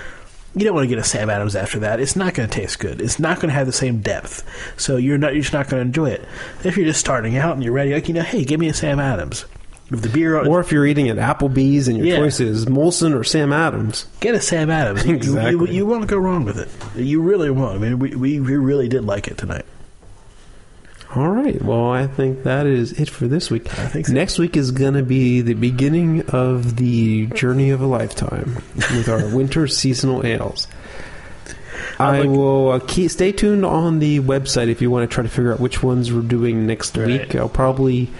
[0.56, 2.00] you don't want to get a Sam Adams after that.
[2.00, 3.00] It's not going to taste good.
[3.00, 4.44] It's not going to have the same depth.
[4.76, 6.24] So you're not you're just not going to enjoy it.
[6.64, 8.74] If you're just starting out and you're ready, like you know, hey, give me a
[8.74, 9.44] Sam Adams.
[9.92, 12.16] If the beer, Or if you're eating at Applebee's and your Yeah.
[12.16, 15.04] choice is Molson or Sam Adams, get a Sam Adams.
[15.06, 15.74] You- You, you, Exactly.
[15.76, 16.68] you won't go wrong with it.
[16.98, 17.76] You really won't.
[17.76, 19.66] I mean, we, we, we really did like it tonight.
[21.14, 21.60] All right.
[21.60, 23.66] Well, I think that is it for this week.
[23.78, 24.12] I think so.
[24.14, 29.08] Next week is going to be the beginning of the journey of a lifetime with
[29.10, 30.66] our winter seasonal ales.
[31.98, 35.22] I like- will uh, keep, stay tuned on the website if you want to try
[35.22, 37.06] to figure out which ones we're doing next Right.
[37.06, 37.34] week.
[37.34, 38.10] I'll probably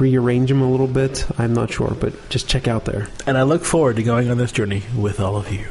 [0.00, 1.24] rearrange them a little bit.
[1.38, 3.06] I'm not sure, but just check out there.
[3.28, 5.66] And I look forward to going on this journey with all of you.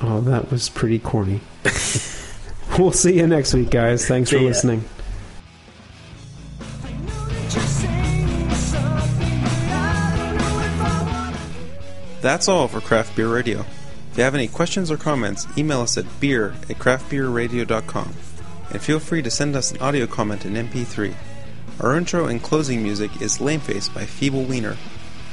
[0.00, 1.40] Oh, that was pretty corny.
[2.78, 4.06] we'll see you next week, guys.
[4.06, 4.48] Thanks for See ya.
[4.48, 4.84] listening.
[12.28, 13.60] That's all for Craft Beer Radio.
[14.10, 18.12] If you have any questions or comments, email us at beer at craftbeerradio.com.
[18.70, 21.14] And feel free to send us an audio comment in MP3.
[21.80, 24.76] Our intro and closing music is Lameface by Feeble Wiener.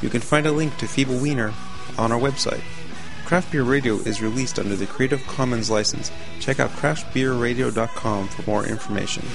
[0.02, 1.54] You can find a link to Feeble Wiener
[1.98, 2.64] on our website.
[3.26, 6.14] Craft Beer Radio is released under the Creative Commons license.
[6.40, 9.26] Check out craftbeerradio.com for more information.